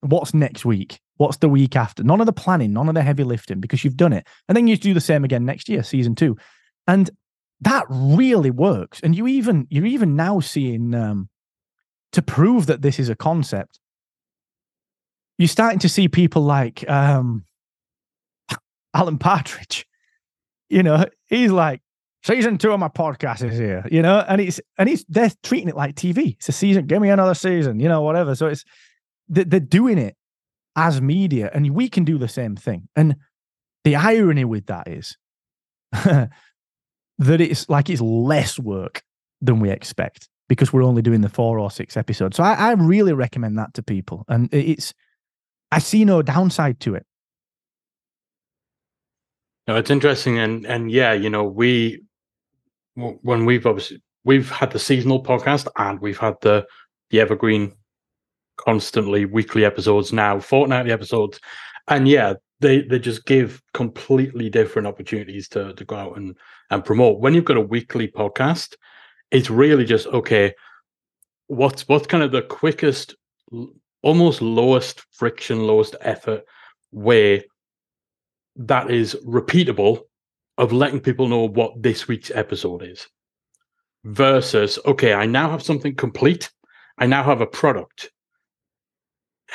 [0.00, 1.00] what's next week?
[1.16, 2.02] What's the week after?
[2.02, 4.26] None of the planning, none of the heavy lifting because you've done it.
[4.48, 6.36] And then you do the same again next year, season two.
[6.86, 7.10] And
[7.60, 9.00] that really works.
[9.00, 11.28] And you even you're even now seeing um,
[12.12, 13.80] to prove that this is a concept.
[15.38, 17.44] You're starting to see people like um,
[18.94, 19.86] Alan Partridge.
[20.68, 21.82] You know, he's like,
[22.24, 25.68] season two of my podcast is here, you know, and it's and it's they're treating
[25.68, 26.34] it like TV.
[26.34, 28.34] It's a season, give me another season, you know, whatever.
[28.34, 28.64] So it's
[29.28, 30.16] they're doing it
[30.76, 32.88] as media, and we can do the same thing.
[32.96, 33.16] And
[33.84, 35.16] the irony with that is
[37.18, 39.02] that it's like it's less work
[39.40, 42.36] than we expect because we're only doing the four or six episodes.
[42.36, 44.24] So I, I really recommend that to people.
[44.28, 44.92] And it's,
[45.72, 47.06] I see no downside to it.
[49.66, 52.02] No, it's interesting, and and yeah, you know, we
[52.96, 56.66] when we've obviously we've had the seasonal podcast and we've had the
[57.08, 57.72] the evergreen
[58.58, 61.40] constantly weekly episodes now, fortnightly episodes,
[61.88, 66.36] and yeah, they they just give completely different opportunities to to go out and
[66.70, 67.20] and promote.
[67.20, 68.76] When you've got a weekly podcast,
[69.30, 70.54] it's really just okay.
[71.46, 73.14] What's what's kind of the quickest,
[74.02, 76.44] almost lowest friction, lowest effort
[76.92, 77.44] way
[78.56, 80.02] that is repeatable
[80.58, 83.08] of letting people know what this week's episode is
[84.04, 86.50] versus okay i now have something complete
[86.98, 88.10] i now have a product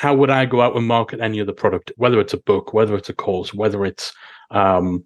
[0.00, 2.96] how would I go out and market any other product, whether it's a book, whether
[2.96, 4.14] it's a course, whether it's
[4.50, 5.04] um,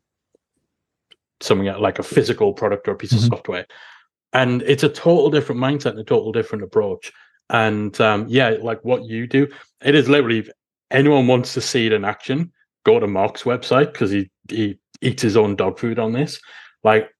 [1.40, 3.24] something like a physical product or a piece mm-hmm.
[3.24, 3.66] of software?
[4.34, 7.10] And it's a total different mindset and a total different approach.
[7.50, 9.48] And um, yeah, like what you do,
[9.84, 10.48] it is literally if
[10.92, 12.52] anyone wants to see it in action,
[12.86, 16.40] go to Mark's website because he he eats his own dog food on this.
[16.84, 17.10] Like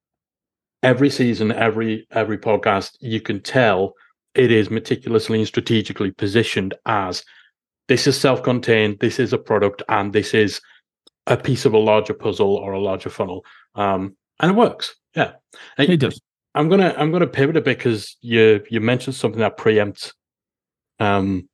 [0.85, 3.95] every season, every every podcast, you can tell
[4.37, 7.25] it is meticulously and strategically positioned as
[7.89, 10.61] this is self-contained this is a product and this is
[11.27, 13.45] a piece of a larger puzzle or a larger funnel
[13.75, 15.33] um, and it works yeah
[15.79, 16.21] and it does
[16.55, 20.13] i'm gonna i'm gonna pivot a bit because you you mentioned something that preempts
[21.01, 21.49] um,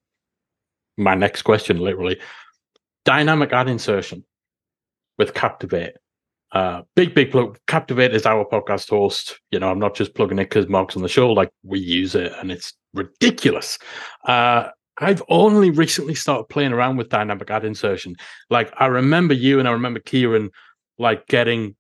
[0.96, 2.20] my next question, literally.
[3.04, 4.24] Dynamic ad insertion
[5.18, 5.94] with Captivate.
[6.52, 7.58] Uh, big, big plug.
[7.66, 9.40] Captivate is our podcast host.
[9.50, 11.32] You know, I'm not just plugging it because Mark's on the show.
[11.32, 13.78] Like, we use it and it's ridiculous.
[14.26, 18.16] Uh, I've only recently started playing around with dynamic ad insertion.
[18.50, 20.50] Like, I remember you and I remember Kieran,
[20.98, 21.74] like, getting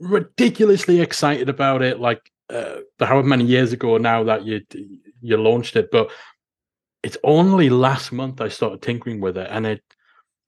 [0.00, 2.00] ridiculously excited about it.
[2.00, 4.62] Like, uh, however many years ago now that you
[5.20, 6.10] you launched it, but
[7.02, 9.82] it's only last month I started tinkering with it, and it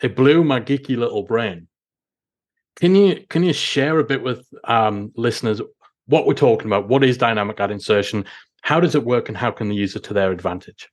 [0.03, 1.69] it blew my geeky little brain.
[2.77, 5.61] Can you can you share a bit with um, listeners
[6.07, 6.89] what we're talking about?
[6.89, 8.25] What is dynamic ad insertion?
[8.63, 10.89] How does it work, and how can they use it to their advantage?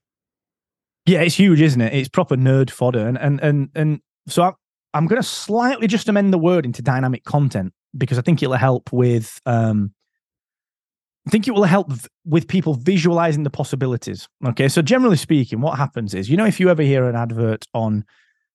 [1.06, 1.94] Yeah, it's huge, isn't it?
[1.94, 4.52] It's proper nerd fodder, and and and and so I'm,
[4.92, 8.56] I'm going to slightly just amend the word into dynamic content because I think it'll
[8.56, 9.92] help with um,
[11.26, 11.92] I think it will help
[12.24, 14.28] with people visualizing the possibilities.
[14.44, 14.68] Okay.
[14.68, 18.04] So, generally speaking, what happens is, you know, if you ever hear an advert on,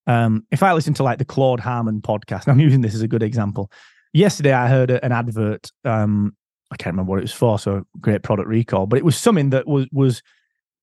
[0.07, 3.07] um, if I listen to like the Claude Harmon podcast, I'm using this as a
[3.07, 3.69] good example.
[4.13, 5.69] Yesterday, I heard an advert.
[5.83, 6.35] Um,
[6.71, 9.49] I can't remember what it was for, so great product recall, but it was something
[9.49, 10.23] that was, was,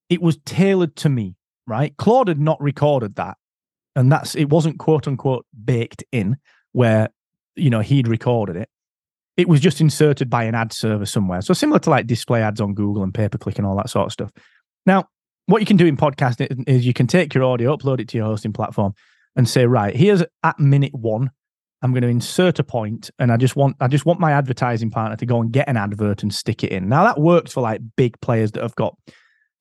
[0.07, 1.35] it was tailored to me,
[1.69, 1.95] right?
[1.97, 3.37] Claude had not recorded that.
[3.95, 6.37] And that's, it wasn't quote unquote baked in
[6.71, 7.09] where,
[7.55, 8.69] you know, he'd recorded it
[9.39, 11.41] it was just inserted by an ad server somewhere.
[11.41, 13.89] So similar to like display ads on Google and pay per click and all that
[13.89, 14.31] sort of stuff.
[14.85, 15.05] Now,
[15.45, 18.17] what you can do in podcasting is you can take your audio, upload it to
[18.17, 18.93] your hosting platform,
[19.37, 21.31] and say, right, here's at minute one,
[21.81, 24.91] I'm going to insert a point, and I just want I just want my advertising
[24.91, 26.89] partner to go and get an advert and stick it in.
[26.89, 28.97] Now that works for like big players that have got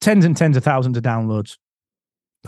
[0.00, 1.56] tens and tens of thousands of downloads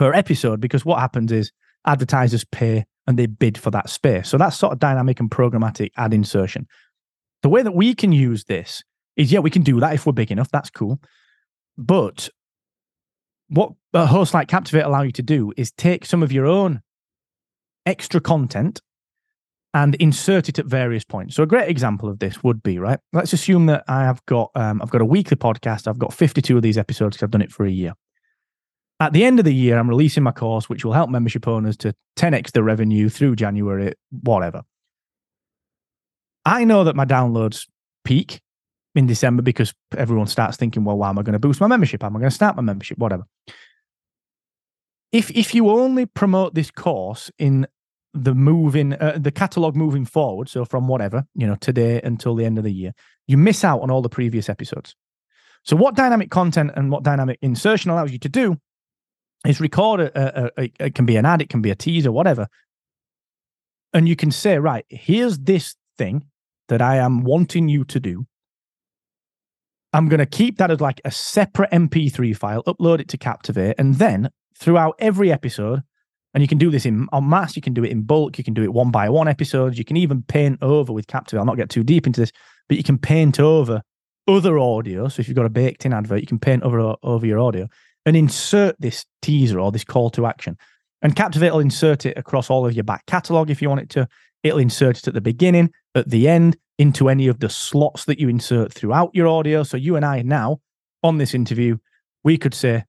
[0.00, 1.52] per episode because what happens is
[1.86, 4.30] advertisers pay and they bid for that space.
[4.30, 6.66] So that's sort of dynamic and programmatic ad insertion.
[7.42, 8.82] The way that we can use this
[9.16, 10.50] is, yeah, we can do that if we're big enough.
[10.50, 11.02] That's cool.
[11.76, 12.30] But
[13.48, 16.80] what a host like Captivate allow you to do is take some of your own
[17.84, 18.80] extra content
[19.74, 21.34] and insert it at various points.
[21.34, 23.00] So a great example of this would be right.
[23.12, 25.86] Let's assume that I have got um, I've got a weekly podcast.
[25.86, 27.92] I've got 52 of these episodes because I've done it for a year.
[29.00, 31.78] At the end of the year, I'm releasing my course, which will help membership owners
[31.78, 34.62] to 10x their revenue through January, whatever.
[36.44, 37.66] I know that my downloads
[38.04, 38.42] peak
[38.94, 42.04] in December because everyone starts thinking, well, why am I going to boost my membership?
[42.04, 42.98] Am I going to start my membership?
[42.98, 43.24] Whatever.
[45.12, 47.66] If if you only promote this course in
[48.12, 52.44] the moving uh, the catalog moving forward, so from whatever you know today until the
[52.44, 52.92] end of the year,
[53.26, 54.94] you miss out on all the previous episodes.
[55.64, 58.58] So what dynamic content and what dynamic insertion allows you to do
[59.46, 61.62] is record a, uh, a, uh, a, uh, it can be an ad, it can
[61.62, 62.48] be a teaser, whatever,
[63.92, 66.26] and you can say, right, here's this thing
[66.68, 68.26] that I am wanting you to do.
[69.92, 73.74] I'm going to keep that as like a separate MP3 file, upload it to Captivate,
[73.78, 75.82] and then throughout every episode,
[76.32, 78.44] and you can do this in on mass, you can do it in bulk, you
[78.44, 81.40] can do it one by one episodes, you can even paint over with Captivate.
[81.40, 82.30] I'll not get too deep into this,
[82.68, 83.82] but you can paint over
[84.28, 85.08] other audio.
[85.08, 87.68] So if you've got a baked in advert, you can paint over over your audio
[88.06, 90.56] and insert this teaser or this call to action.
[91.02, 93.90] And Captivate will insert it across all of your back catalog if you want it
[93.90, 94.08] to.
[94.42, 98.18] It'll insert it at the beginning, at the end, into any of the slots that
[98.18, 99.62] you insert throughout your audio.
[99.62, 100.60] So you and I now
[101.02, 101.76] on this interview,
[102.24, 102.84] we could say,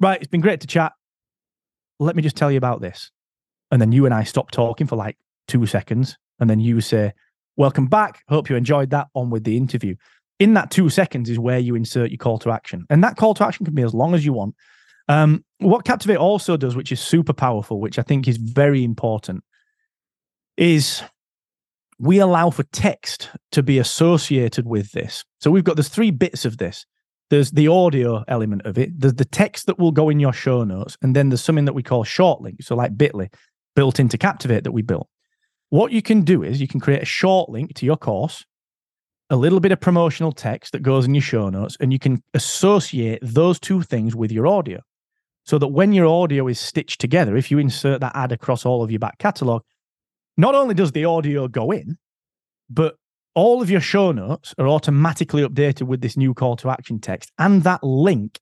[0.00, 0.92] right, it's been great to chat.
[1.98, 3.10] Let me just tell you about this.
[3.70, 5.16] And then you and I stop talking for like
[5.48, 6.16] two seconds.
[6.38, 7.12] And then you say,
[7.56, 8.22] welcome back.
[8.28, 9.08] Hope you enjoyed that.
[9.14, 9.94] On with the interview.
[10.38, 12.84] In that two seconds is where you insert your call to action.
[12.90, 14.54] And that call to action can be as long as you want.
[15.08, 19.44] Um, what Captivate also does, which is super powerful, which I think is very important,
[20.56, 21.02] is
[21.98, 25.24] we allow for text to be associated with this.
[25.40, 26.86] So we've got there's three bits of this.
[27.30, 28.98] There's the audio element of it.
[28.98, 31.72] There's the text that will go in your show notes, and then there's something that
[31.72, 33.32] we call short links, so like Bitly,
[33.74, 35.08] built into Captivate that we built.
[35.70, 38.44] What you can do is you can create a short link to your course,
[39.30, 42.22] a little bit of promotional text that goes in your show notes, and you can
[42.34, 44.80] associate those two things with your audio.
[45.46, 48.82] So that when your audio is stitched together, if you insert that ad across all
[48.82, 49.62] of your back catalog,
[50.38, 51.98] not only does the audio go in,
[52.70, 52.96] but
[53.34, 57.30] all of your show notes are automatically updated with this new call to action text,
[57.38, 58.38] and that link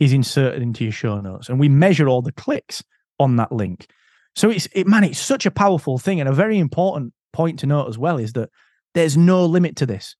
[0.00, 1.48] is inserted into your show notes.
[1.48, 2.82] And we measure all the clicks
[3.18, 3.86] on that link.
[4.34, 6.20] So it's it man, it's such a powerful thing.
[6.20, 8.50] And a very important point to note as well is that
[8.94, 10.16] there's no limit to this.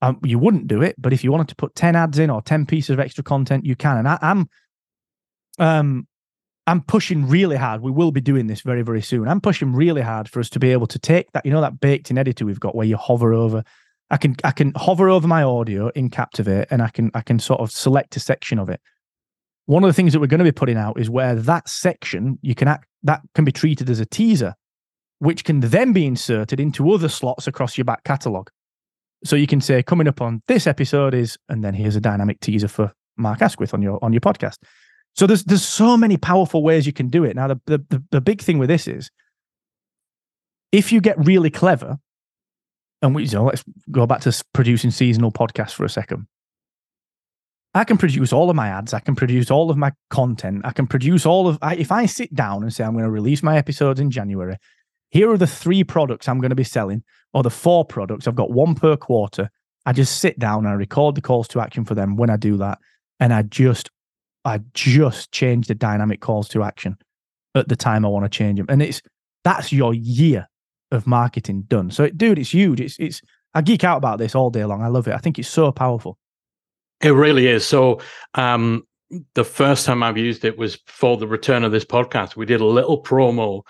[0.00, 2.40] Um, you wouldn't do it, but if you wanted to put 10 ads in or
[2.40, 3.96] 10 pieces of extra content, you can.
[3.98, 4.48] And I, am
[5.58, 6.06] um
[6.68, 7.80] I'm pushing really hard.
[7.80, 9.26] We will be doing this very, very soon.
[9.26, 11.80] I'm pushing really hard for us to be able to take that, you know, that
[11.80, 13.64] baked in editor we've got where you hover over.
[14.10, 17.38] I can I can hover over my audio in Captivate and I can I can
[17.38, 18.80] sort of select a section of it.
[19.66, 22.38] one of the things that we're going to be putting out is where that section
[22.40, 24.54] you can act that can be treated as a teaser,
[25.18, 28.50] which can then be inserted into other slots across your back catalogue.
[29.24, 32.40] So you can say, coming up on this episode is, and then here's a dynamic
[32.40, 34.58] teaser for Mark Asquith on your on your podcast.
[35.16, 37.34] So there's there's so many powerful ways you can do it.
[37.36, 39.10] Now the the the, big thing with this is
[40.70, 41.98] if you get really clever,
[43.02, 46.26] and we know let's go back to producing seasonal podcasts for a second.
[47.74, 48.94] I can produce all of my ads.
[48.94, 50.62] I can produce all of my content.
[50.64, 51.58] I can produce all of.
[51.60, 54.56] I, if I sit down and say I'm going to release my episodes in January,
[55.10, 57.02] here are the three products I'm going to be selling,
[57.32, 58.26] or the four products.
[58.26, 59.50] I've got one per quarter.
[59.86, 62.36] I just sit down and I record the calls to action for them when I
[62.36, 62.78] do that,
[63.20, 63.90] and I just,
[64.44, 66.96] I just change the dynamic calls to action
[67.54, 69.02] at the time I want to change them, and it's
[69.44, 70.46] that's your year
[70.90, 71.90] of marketing done.
[71.90, 72.80] So, dude, it's huge.
[72.80, 73.22] It's it's.
[73.54, 74.82] I geek out about this all day long.
[74.82, 75.14] I love it.
[75.14, 76.18] I think it's so powerful.
[77.00, 77.66] It really is.
[77.66, 78.00] So,
[78.34, 78.86] um,
[79.34, 82.36] the first time I've used it was for the return of this podcast.
[82.36, 83.62] We did a little promo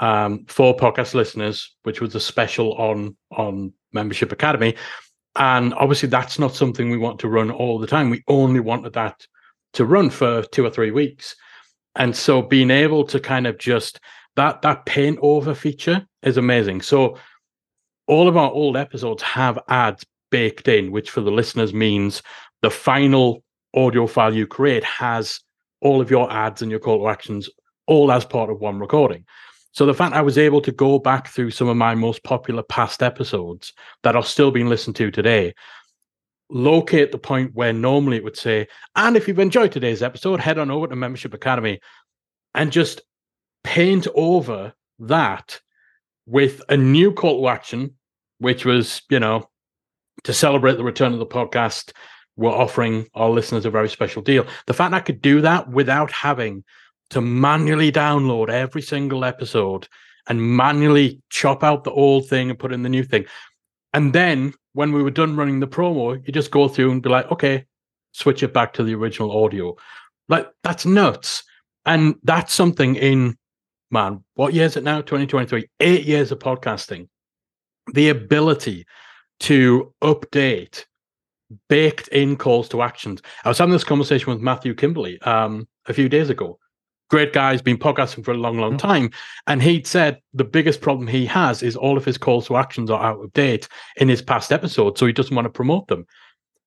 [0.00, 4.74] um, for podcast listeners, which was a special on on Membership Academy.
[5.36, 8.10] And obviously, that's not something we want to run all the time.
[8.10, 9.26] We only wanted that
[9.74, 11.36] to run for two or three weeks.
[11.94, 14.00] And so, being able to kind of just
[14.36, 16.82] that that paint over feature is amazing.
[16.82, 17.18] So,
[18.06, 22.22] all of our old episodes have ads baked in, which for the listeners means
[22.62, 23.42] the final
[23.74, 25.40] audio file you create has
[25.80, 27.50] all of your ads and your call to actions
[27.86, 29.24] all as part of one recording.
[29.76, 32.62] So the fact I was able to go back through some of my most popular
[32.62, 33.74] past episodes
[34.04, 35.54] that are still being listened to today,
[36.48, 40.56] locate the point where normally it would say, and if you've enjoyed today's episode, head
[40.56, 41.80] on over to Membership Academy
[42.54, 43.02] and just
[43.64, 45.60] paint over that
[46.24, 47.96] with a new call to action,
[48.38, 49.46] which was, you know,
[50.24, 51.92] to celebrate the return of the podcast
[52.36, 54.46] we're offering our listeners a very special deal.
[54.66, 56.64] The fact I could do that without having
[57.10, 59.88] to manually download every single episode
[60.28, 63.24] and manually chop out the old thing and put in the new thing.
[63.94, 67.08] And then when we were done running the promo, you just go through and be
[67.08, 67.64] like, okay,
[68.12, 69.76] switch it back to the original audio.
[70.28, 71.44] Like that's nuts.
[71.84, 73.36] And that's something in
[73.90, 75.00] man, what year is it now?
[75.00, 77.08] 2023, eight years of podcasting.
[77.92, 78.86] The ability
[79.40, 80.84] to update
[81.68, 83.22] baked in calls to actions.
[83.44, 86.58] I was having this conversation with Matthew Kimberley um, a few days ago.
[87.08, 88.86] Great guy, has been podcasting for a long, long mm-hmm.
[88.86, 89.10] time.
[89.46, 92.90] And he'd said the biggest problem he has is all of his calls to actions
[92.90, 94.98] are out of date in his past episodes.
[94.98, 96.06] So he doesn't want to promote them.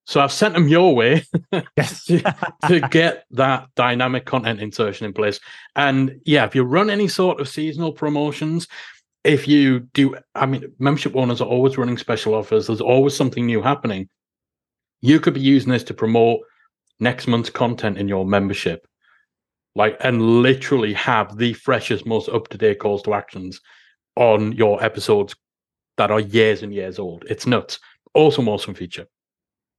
[0.06, 1.24] So I've sent them your way
[1.76, 2.04] yes.
[2.06, 2.20] to,
[2.66, 5.38] to get that dynamic content insertion in place.
[5.76, 8.66] And yeah, if you run any sort of seasonal promotions,
[9.22, 12.66] if you do, I mean, membership owners are always running special offers.
[12.66, 14.08] There's always something new happening
[15.00, 16.40] you could be using this to promote
[16.98, 18.86] next month's content in your membership
[19.74, 23.60] like and literally have the freshest most up-to-date calls to actions
[24.16, 25.34] on your episodes
[25.96, 27.78] that are years and years old it's nuts
[28.14, 29.06] awesome awesome feature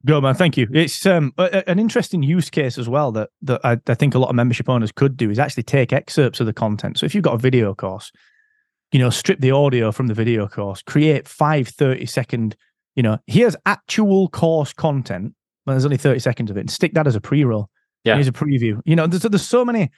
[0.03, 0.67] Go man, thank you.
[0.73, 4.17] It's um, a, an interesting use case as well that that I, I, think a
[4.17, 6.97] lot of membership owners could do is actually take excerpts of the content.
[6.97, 8.11] So if you've got a video course,
[8.91, 12.55] you know, strip the audio from the video course, create five 30 second
[12.95, 15.33] you know, here's actual course content,
[15.65, 17.69] but there's only 30 seconds of it, and stick that as a pre roll.
[18.03, 18.15] Yeah.
[18.15, 18.81] Here's a preview.
[18.85, 19.91] You know, there's, there's so many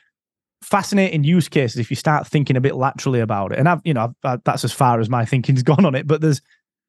[0.61, 3.59] fascinating use cases if you start thinking a bit laterally about it.
[3.59, 6.07] And I've, you know, I've, I, that's as far as my thinking's gone on it,
[6.07, 6.41] but there's,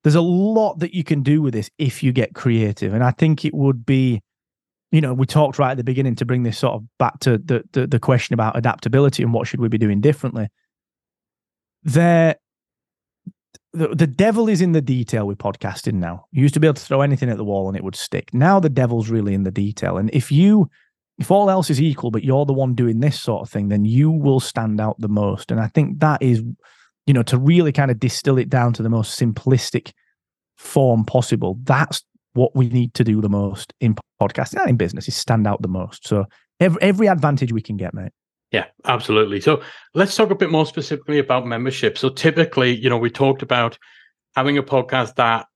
[0.02, 2.92] there's a lot that you can do with this if you get creative.
[2.92, 4.22] And I think it would be,
[4.92, 7.38] you know, we talked right at the beginning to bring this sort of back to
[7.38, 10.48] the, the, the question about adaptability and what should we be doing differently.
[11.82, 12.36] There
[13.74, 16.26] the, the devil is in the detail with podcasting now.
[16.30, 18.32] You used to be able to throw anything at the wall and it would stick.
[18.32, 19.98] Now the devil's really in the detail.
[19.98, 20.70] And if you,
[21.18, 23.84] if all else is equal, but you're the one doing this sort of thing, then
[23.84, 25.50] you will stand out the most.
[25.50, 26.42] And I think that is,
[27.06, 29.92] you know, to really kind of distill it down to the most simplistic
[30.56, 31.58] form possible.
[31.62, 32.02] That's
[32.32, 35.62] what we need to do the most in podcasting and in business is stand out
[35.62, 36.06] the most.
[36.06, 36.24] So
[36.58, 38.12] every, every advantage we can get, mate.
[38.50, 39.40] Yeah, absolutely.
[39.40, 39.62] So
[39.94, 41.96] let's talk a bit more specifically about membership.
[41.96, 43.78] So typically, you know, we talked about
[44.34, 45.46] having a podcast that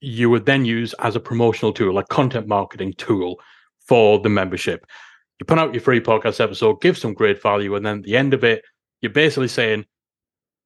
[0.00, 3.40] you would then use as a promotional tool, a content marketing tool
[3.88, 4.86] for the membership.
[5.40, 8.16] You put out your free podcast episode, give some great value, and then at the
[8.16, 8.62] end of it,
[9.00, 9.86] you're basically saying,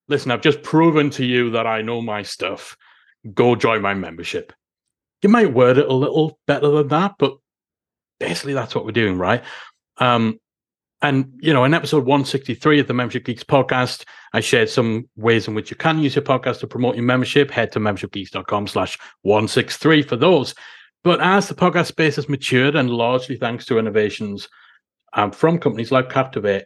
[0.08, 2.76] listen, I've just proven to you that I know my stuff.
[3.34, 4.52] Go join my membership.
[5.22, 7.36] You might word it a little better than that, but
[8.18, 9.44] basically that's what we're doing, right?
[9.98, 10.40] Um,
[11.02, 15.48] and, you know, in episode 163 of the Membership Geeks podcast, I shared some ways
[15.48, 17.50] in which you can use your podcast to promote your membership.
[17.50, 20.54] Head to membershipgeeks.com slash 163 for those.
[21.04, 24.48] But as the podcast space has matured and largely thanks to innovations
[25.14, 26.64] um, from companies like Captivate,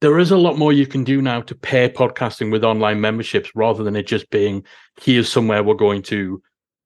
[0.00, 3.50] there is a lot more you can do now to pair podcasting with online memberships
[3.54, 4.64] rather than it just being
[5.00, 6.42] here's somewhere we're going to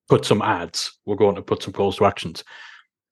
[0.08, 2.44] put some ads, we're going to put some calls to actions.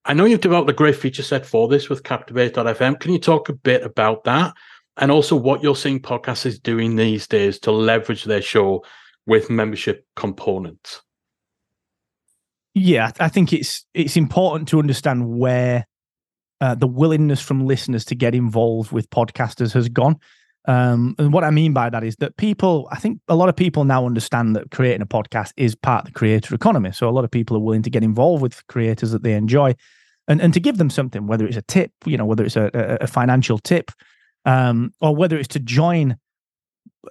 [0.04, 2.98] I know you've developed a great feature set for this with Captivate.fm.
[2.98, 4.52] Can you talk a bit about that?
[4.96, 8.84] And also what you're seeing podcasters doing these days to leverage their show
[9.26, 11.02] with membership components?
[12.74, 15.86] Yeah, I think it's it's important to understand where
[16.60, 20.18] uh, the willingness from listeners to get involved with podcasters has gone.
[20.68, 23.56] Um, and what I mean by that is that people, I think a lot of
[23.56, 26.92] people now understand that creating a podcast is part of the creator economy.
[26.92, 29.74] So a lot of people are willing to get involved with creators that they enjoy
[30.28, 32.70] and, and to give them something, whether it's a tip, you know, whether it's a,
[33.00, 33.90] a, financial tip,
[34.44, 36.16] um, or whether it's to join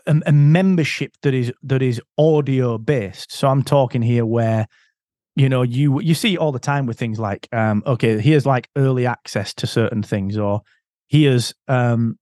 [0.07, 3.33] a, a membership that is that is audio based.
[3.33, 4.67] So I'm talking here where
[5.35, 8.69] you know you you see all the time with things like um okay here's like
[8.75, 10.61] early access to certain things or
[11.07, 12.17] here's um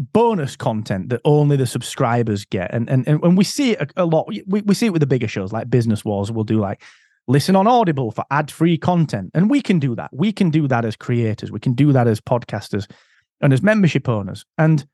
[0.00, 2.72] bonus content that only the subscribers get.
[2.72, 5.06] And and and, we see it a, a lot we, we see it with the
[5.06, 6.82] bigger shows like Business Wars we'll do like
[7.28, 10.10] listen on audible for ad-free content and we can do that.
[10.12, 12.90] We can do that as creators we can do that as podcasters
[13.42, 14.46] and as membership owners.
[14.56, 14.86] And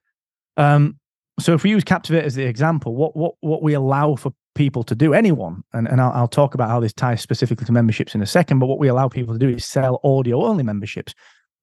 [0.57, 0.99] um
[1.39, 4.83] so if we use Captivate as the example what what what we allow for people
[4.83, 8.15] to do, anyone, and, and I'll, I'll, talk about how this ties specifically to memberships
[8.15, 11.15] in a second, but what we allow people to do is sell audio only memberships.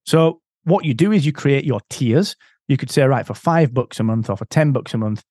[0.05, 2.37] So what you do is you create your tiers.
[2.69, 5.23] You could say, right, for five bucks a month or for 10 bucks a month,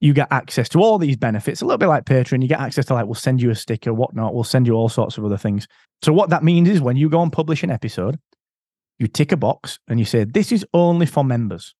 [0.00, 2.42] you get access to all these benefits, a little bit like Patreon.
[2.42, 4.34] You get access to like, we'll send you a sticker, whatnot.
[4.34, 5.68] We'll send you all sorts of other things.
[6.02, 8.18] So what that means is when you go and publish an episode,
[8.98, 11.74] you tick a box and you say, this is only for members.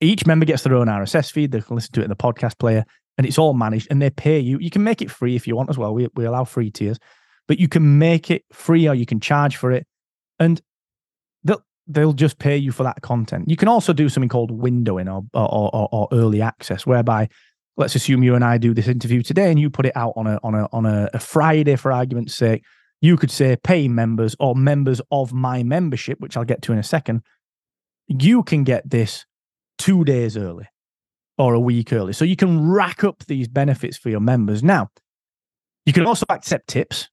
[0.00, 1.52] Each member gets their own RSS feed.
[1.52, 2.84] They can listen to it in the podcast player
[3.16, 4.58] and it's all managed and they pay you.
[4.58, 5.94] You can make it free if you want as well.
[5.94, 6.98] We, we allow free tiers,
[7.46, 9.86] but you can make it free or you can charge for it.
[10.38, 10.60] And
[11.44, 13.48] they'll, they'll just pay you for that content.
[13.48, 17.28] You can also do something called windowing or, or, or, or early access, whereby
[17.76, 20.26] let's assume you and I do this interview today and you put it out on
[20.26, 22.64] a, on a, on a, a Friday, for argument's sake.
[23.00, 26.78] You could say pay members or members of my membership, which I'll get to in
[26.78, 27.22] a second.
[28.08, 29.24] You can get this
[29.78, 30.66] two days early
[31.38, 32.12] or a week early.
[32.12, 34.62] So you can rack up these benefits for your members.
[34.62, 34.90] Now,
[35.84, 37.08] you can also accept tips.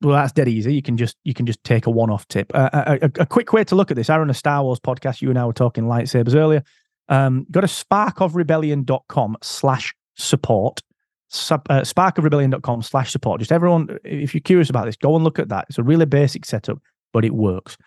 [0.00, 0.74] Well, that's dead easy.
[0.74, 2.50] You can just you can just take a one-off tip.
[2.54, 4.10] Uh, a, a, a, quick way to look at this.
[4.10, 5.22] I run a Star Wars podcast.
[5.22, 6.64] You and I were talking lightsabers earlier.
[7.08, 10.80] Um, go to sparkofrebellion.com slash support.
[11.28, 13.40] Sub, uh, sparkofrebellion.com slash support.
[13.40, 15.66] Just everyone, if you're curious about this, go and look at that.
[15.68, 16.78] It's a really basic setup,
[17.12, 17.78] but it works.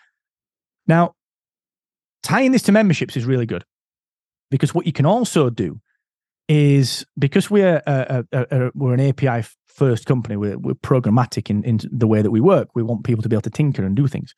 [0.88, 1.16] Now,
[2.24, 3.66] tying this to memberships is really good
[4.52, 5.80] because what you can also do
[6.48, 11.64] is because we're a, a, a, we're an API first company, we're, we're programmatic in,
[11.64, 12.70] in the way that we work.
[12.76, 14.34] We want people to be able to tinker and do things.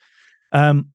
[0.51, 0.89] Um,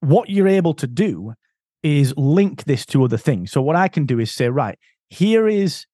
[0.00, 1.34] what you're able to do
[1.82, 3.52] is link this to other things.
[3.52, 4.78] So what I can do is say, right,
[5.08, 5.86] here is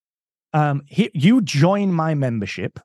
[0.52, 2.78] um, here, you join my membership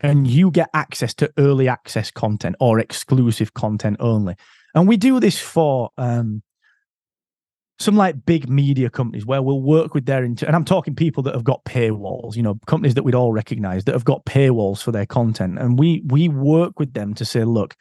[0.00, 4.34] and you get access to early access content or exclusive content only.
[4.74, 6.42] And we do this for um,
[7.78, 11.22] some like big media companies where we'll work with their inter- and I'm talking people
[11.24, 14.82] that have got paywalls, you know, companies that we'd all recognize that have got paywalls
[14.82, 17.76] for their content, and we we work with them to say, look,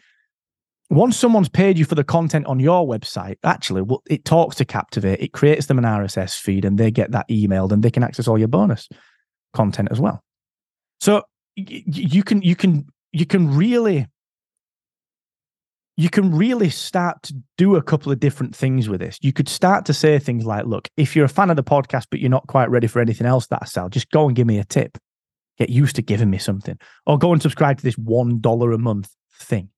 [0.89, 4.65] once someone's paid you for the content on your website, actually, well, it talks to
[4.65, 8.03] Captivate, it creates them an RSS feed, and they get that emailed, and they can
[8.03, 8.89] access all your bonus
[9.53, 10.23] content as well.
[10.99, 11.23] So
[11.55, 14.07] you can you can you can really
[15.97, 19.17] you can really start to do a couple of different things with this.
[19.21, 22.05] You could start to say things like, look, if you're a fan of the podcast,
[22.09, 24.47] but you're not quite ready for anything else that I sell, just go and give
[24.47, 24.97] me a tip.
[25.57, 26.79] Get used to giving me something.
[27.05, 29.69] Or go and subscribe to this $1 a month thing.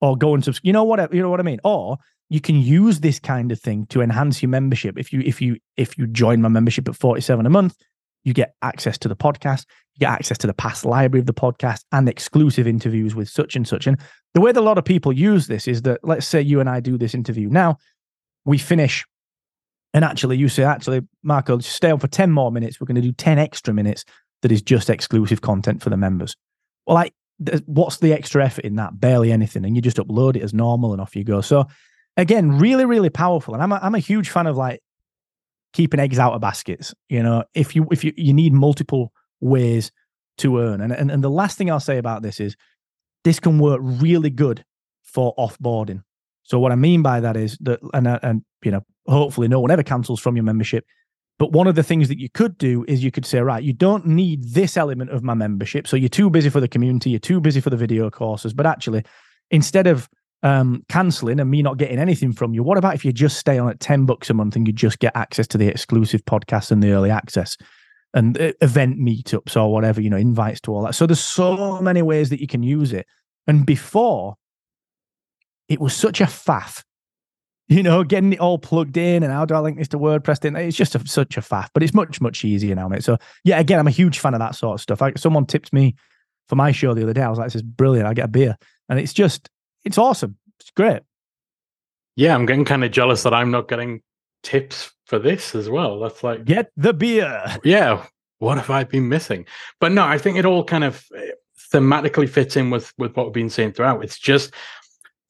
[0.00, 0.66] Or go and subscribe.
[0.66, 1.60] You know what you know what I mean?
[1.64, 1.98] Or
[2.30, 4.98] you can use this kind of thing to enhance your membership.
[4.98, 7.76] If you if you if you join my membership at 47 a month,
[8.24, 9.64] you get access to the podcast,
[9.94, 13.56] you get access to the past library of the podcast and exclusive interviews with such
[13.56, 13.86] and such.
[13.86, 13.98] And
[14.34, 16.68] the way that a lot of people use this is that let's say you and
[16.68, 17.78] I do this interview now,
[18.44, 19.04] we finish,
[19.92, 22.80] and actually you say, actually, Marco, stay on for 10 more minutes.
[22.80, 24.04] We're going to do 10 extra minutes
[24.42, 26.36] that is just exclusive content for the members.
[26.86, 27.12] Well, like,
[27.66, 29.00] what's the extra effort in that?
[29.00, 29.64] Barely anything.
[29.64, 31.40] And you just upload it as normal and off you go.
[31.40, 31.66] So,
[32.16, 33.54] again, really, really powerful.
[33.54, 34.80] And I'm a, I'm a huge fan of like
[35.72, 36.94] keeping eggs out of baskets.
[37.08, 39.92] You know, if you if you you need multiple ways
[40.38, 42.56] to earn, and and, and the last thing I'll say about this is
[43.24, 44.64] this can work really good
[45.02, 46.02] for offboarding.
[46.44, 49.60] So what I mean by that is that, and uh, and you know, hopefully no
[49.60, 50.84] one ever cancels from your membership.
[51.38, 53.72] But one of the things that you could do is you could say, right, you
[53.72, 55.88] don't need this element of my membership.
[55.88, 58.52] So you're too busy for the community, you're too busy for the video courses.
[58.52, 59.04] But actually,
[59.50, 60.08] instead of
[60.42, 62.62] um, canceling and me not getting anything from you.
[62.62, 64.98] What about if you just stay on at 10 bucks a month and you just
[64.98, 67.56] get access to the exclusive podcast and the early access
[68.14, 70.94] and uh, event meetups or whatever, you know, invites to all that.
[70.94, 73.06] So there's so many ways that you can use it.
[73.46, 74.36] And before,
[75.68, 76.82] it was such a faff.
[77.72, 80.44] You know, getting it all plugged in and how do I link this to WordPress?
[80.58, 83.04] It's just a, such a faff, but it's much, much easier now, mate.
[83.04, 85.00] So, yeah, again, I'm a huge fan of that sort of stuff.
[85.00, 85.94] I, someone tipped me
[86.48, 87.22] for my show the other day.
[87.22, 88.08] I was like, this is brilliant.
[88.08, 88.58] I get a beer.
[88.88, 89.48] And it's just,
[89.84, 90.36] it's awesome.
[90.60, 91.02] It's great.
[92.16, 94.02] Yeah, I'm getting kind of jealous that I'm not getting
[94.42, 96.00] tips for this as well.
[96.00, 97.44] That's like get the beer.
[97.64, 98.06] Yeah.
[98.38, 99.44] What have I been missing?
[99.80, 101.32] But no, I think it all kind of eh,
[101.72, 104.02] thematically fits in with with what we've been saying throughout.
[104.02, 104.54] It's just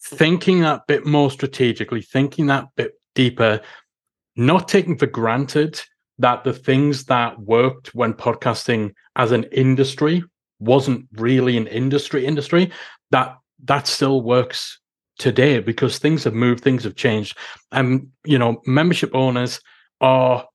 [0.00, 3.60] thinking that bit more strategically, thinking that bit deeper,
[4.36, 5.80] not taking for granted
[6.18, 10.22] that the things that worked when podcasting as an industry
[10.60, 12.70] wasn't really an industry industry
[13.10, 14.78] that that still works
[15.18, 17.36] today because things have moved things have changed.
[17.72, 19.60] And you know membership owners
[20.00, 20.46] are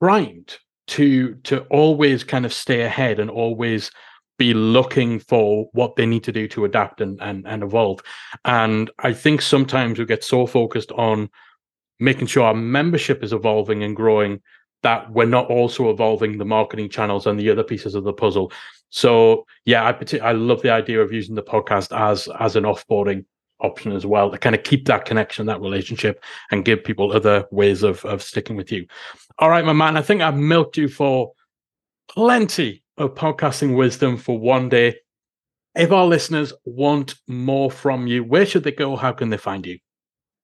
[0.00, 0.56] primed
[0.88, 3.90] to to always kind of stay ahead and always
[4.38, 8.00] be looking for what they need to do to adapt and, and and evolve.
[8.44, 11.28] And i think sometimes we get so focused on
[12.00, 14.40] making sure our membership is evolving and growing
[14.82, 18.52] that we're not also evolving the marketing channels and the other pieces of the puzzle
[18.90, 22.64] so yeah i partic- i love the idea of using the podcast as as an
[22.64, 23.24] offboarding
[23.60, 27.44] option as well to kind of keep that connection that relationship and give people other
[27.50, 28.86] ways of of sticking with you
[29.38, 31.32] all right my man i think i've milked you for
[32.08, 34.96] plenty of podcasting wisdom for one day.
[35.76, 38.96] If our listeners want more from you, where should they go?
[38.96, 39.78] How can they find you?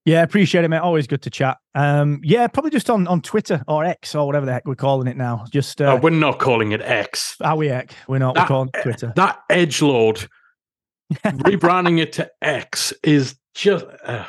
[0.05, 0.79] Yeah, appreciate it, mate.
[0.79, 1.57] Always good to chat.
[1.75, 5.09] Um, yeah, probably just on, on Twitter or X or whatever the heck we're calling
[5.09, 5.47] it now.
[5.51, 7.37] Just uh, oh, we're not calling it X.
[7.41, 7.95] Are we X?
[8.07, 8.35] We're not.
[8.35, 9.13] That, we're calling Twitter.
[9.17, 10.29] That edge lord
[11.25, 14.25] rebranding it to X is just uh,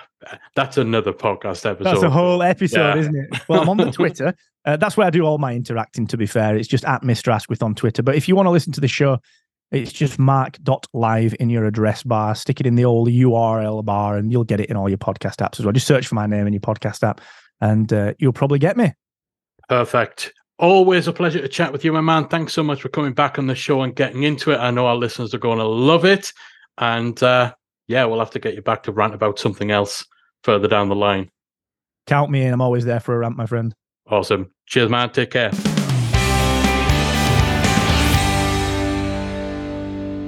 [0.56, 1.84] that's another podcast episode.
[1.84, 2.98] That's a whole episode, yeah.
[2.98, 3.42] isn't it?
[3.50, 4.34] Well, I'm on the Twitter.
[4.64, 6.08] Uh, that's where I do all my interacting.
[6.08, 7.34] To be fair, it's just at Mr.
[7.34, 8.02] Asquith on Twitter.
[8.02, 9.20] But if you want to listen to the show,
[9.76, 12.34] it's just mark.live in your address bar.
[12.36, 15.38] Stick it in the old URL bar, and you'll get it in all your podcast
[15.38, 15.74] apps as well.
[15.74, 17.22] Just search for my name in your podcast app,
[17.62, 18.94] and uh, you'll probably get me.
[19.68, 20.32] Perfect.
[20.58, 22.28] Always a pleasure to chat with you, my man.
[22.28, 24.58] Thanks so much for coming back on the show and getting into it.
[24.58, 26.32] I know our listeners are going to love it.
[26.78, 27.54] And uh,
[27.88, 30.06] yeah, we'll have to get you back to rant about something else
[30.44, 31.30] further down the line.
[32.08, 32.54] Count me in.
[32.54, 33.76] I'm always there for a rant, my friend.
[34.10, 34.52] Awesome.
[34.68, 35.10] Cheers, man.
[35.10, 35.52] Take care.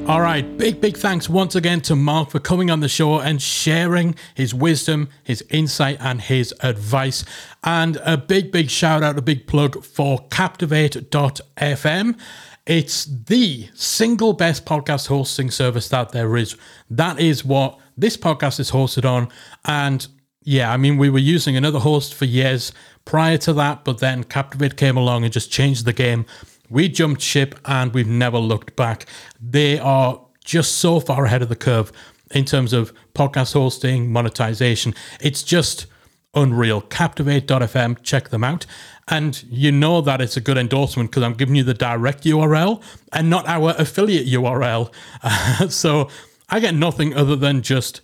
[0.08, 3.42] All right, big, big thanks once again to Mark for coming on the show and
[3.42, 7.26] sharing his wisdom, his insight, and his advice.
[7.66, 12.18] And a big, big shout out, a big plug for Captivate.fm.
[12.66, 16.56] It's the single best podcast hosting service that there is.
[16.90, 19.28] That is what this podcast is hosted on.
[19.66, 20.08] And
[20.44, 22.72] yeah, I mean, we were using another host for years
[23.04, 26.26] prior to that, but then Captivate came along and just changed the game.
[26.70, 29.06] We jumped ship and we've never looked back.
[29.40, 31.92] They are just so far ahead of the curve
[32.32, 34.94] in terms of podcast hosting, monetization.
[35.22, 35.86] It's just
[36.34, 36.82] unreal.
[36.82, 38.66] Captivate.fm, check them out.
[39.08, 42.82] And you know that it's a good endorsement because I'm giving you the direct URL
[43.14, 44.94] and not our affiliate URL.
[45.24, 46.10] Uh, so
[46.50, 48.02] I get nothing other than just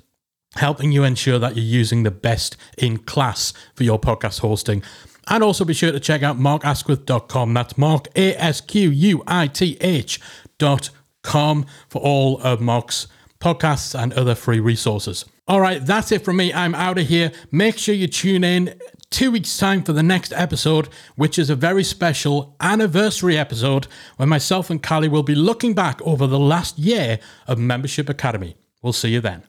[0.56, 4.84] helping you ensure that you're using the best in class for your podcast hosting.
[5.28, 7.54] And also be sure to check out markasquith.com.
[7.54, 13.08] That's Mark, A S Q U I T H.com for all of Mark's
[13.40, 15.26] podcasts and other free resources.
[15.48, 16.54] All right, that's it from me.
[16.54, 17.32] I'm out of here.
[17.52, 21.56] Make sure you tune in two weeks' time for the next episode, which is a
[21.56, 26.80] very special anniversary episode where myself and Callie will be looking back over the last
[26.80, 28.56] year of Membership Academy.
[28.82, 29.44] We'll see you then.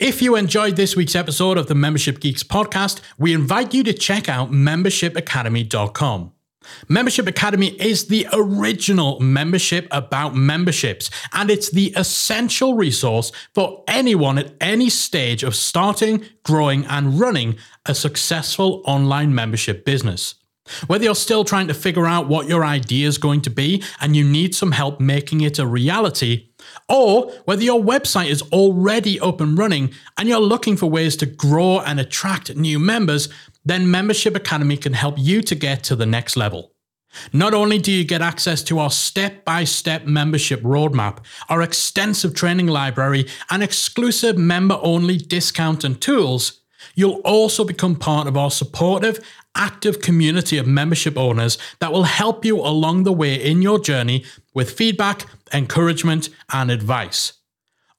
[0.00, 3.92] If you enjoyed this week's episode of the Membership Geeks podcast, we invite you to
[3.92, 6.32] check out membershipacademy.com.
[6.88, 14.38] Membership Academy is the original membership about memberships, and it's the essential resource for anyone
[14.38, 20.34] at any stage of starting, growing, and running a successful online membership business.
[20.86, 24.16] Whether you're still trying to figure out what your idea is going to be and
[24.16, 26.49] you need some help making it a reality,
[26.88, 31.26] or whether your website is already up and running and you're looking for ways to
[31.26, 33.28] grow and attract new members,
[33.64, 36.72] then Membership Academy can help you to get to the next level.
[37.32, 41.18] Not only do you get access to our step by step membership roadmap,
[41.48, 46.60] our extensive training library, and exclusive member only discount and tools,
[46.94, 49.18] you'll also become part of our supportive,
[49.54, 54.24] active community of membership owners that will help you along the way in your journey
[54.54, 57.34] with feedback, encouragement, and advice.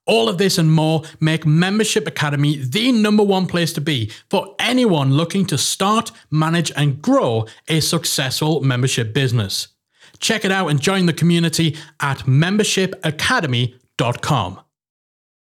[0.08, 4.56] All of this and more make Membership Academy the number one place to be for
[4.58, 9.68] anyone looking to start, manage, and grow a successful membership business.
[10.20, 14.60] Check it out and join the community at membershipacademy.com.